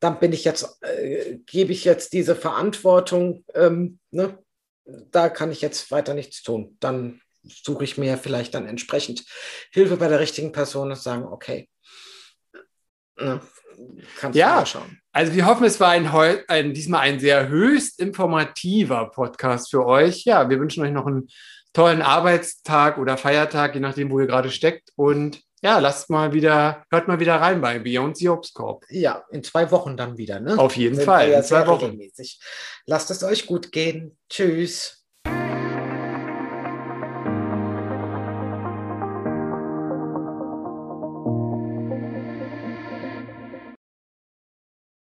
dann 0.00 0.18
bin 0.18 0.32
ich 0.32 0.44
jetzt, 0.44 0.78
äh, 0.82 1.38
gebe 1.46 1.72
ich 1.72 1.84
jetzt 1.84 2.12
diese 2.12 2.36
Verantwortung, 2.36 3.44
ähm, 3.54 3.98
ne? 4.10 4.38
da 4.84 5.28
kann 5.28 5.50
ich 5.50 5.62
jetzt 5.62 5.90
weiter 5.90 6.14
nichts 6.14 6.42
tun. 6.42 6.76
Dann 6.80 7.20
suche 7.44 7.84
ich 7.84 7.98
mir 7.98 8.16
vielleicht 8.16 8.54
dann 8.54 8.66
entsprechend 8.66 9.24
Hilfe 9.72 9.96
bei 9.96 10.08
der 10.08 10.20
richtigen 10.20 10.52
Person 10.52 10.90
und 10.90 10.98
sagen, 10.98 11.24
okay, 11.24 11.68
ne, 13.16 13.40
kannst 14.18 14.36
ja, 14.36 14.50
du 14.50 14.54
mal 14.60 14.66
schauen. 14.66 14.98
Also 15.12 15.34
wir 15.34 15.46
hoffen, 15.46 15.64
es 15.64 15.80
war 15.80 15.90
ein, 15.90 16.08
ein, 16.48 16.74
diesmal 16.74 17.00
ein 17.00 17.20
sehr 17.20 17.48
höchst 17.48 18.00
informativer 18.00 19.10
Podcast 19.10 19.70
für 19.70 19.86
euch. 19.86 20.24
Ja, 20.24 20.48
wir 20.48 20.58
wünschen 20.58 20.82
euch 20.84 20.92
noch 20.92 21.06
einen 21.06 21.28
tollen 21.72 22.02
Arbeitstag 22.02 22.98
oder 22.98 23.16
Feiertag, 23.16 23.74
je 23.74 23.80
nachdem, 23.80 24.10
wo 24.10 24.20
ihr 24.20 24.26
gerade 24.26 24.50
steckt. 24.50 24.90
Und 24.96 25.42
ja, 25.62 25.78
lasst 25.78 26.10
mal 26.10 26.32
wieder, 26.32 26.84
hört 26.90 27.08
mal 27.08 27.20
wieder 27.20 27.36
rein 27.36 27.60
bei 27.60 27.78
Beyond 27.78 28.18
the 28.18 28.28
Obstkorb. 28.28 28.84
Ja, 28.90 29.24
in 29.30 29.42
zwei 29.42 29.70
Wochen 29.70 29.96
dann 29.96 30.18
wieder, 30.18 30.40
ne? 30.40 30.58
Auf 30.58 30.76
jeden 30.76 31.00
Fall, 31.00 31.30
Ja 31.30 31.38
in 31.38 31.44
zwei 31.44 31.66
Wochen. 31.66 31.86
regelmäßig. 31.86 32.38
Lasst 32.86 33.10
es 33.10 33.24
euch 33.24 33.46
gut 33.46 33.72
gehen. 33.72 34.18
Tschüss. 34.28 35.03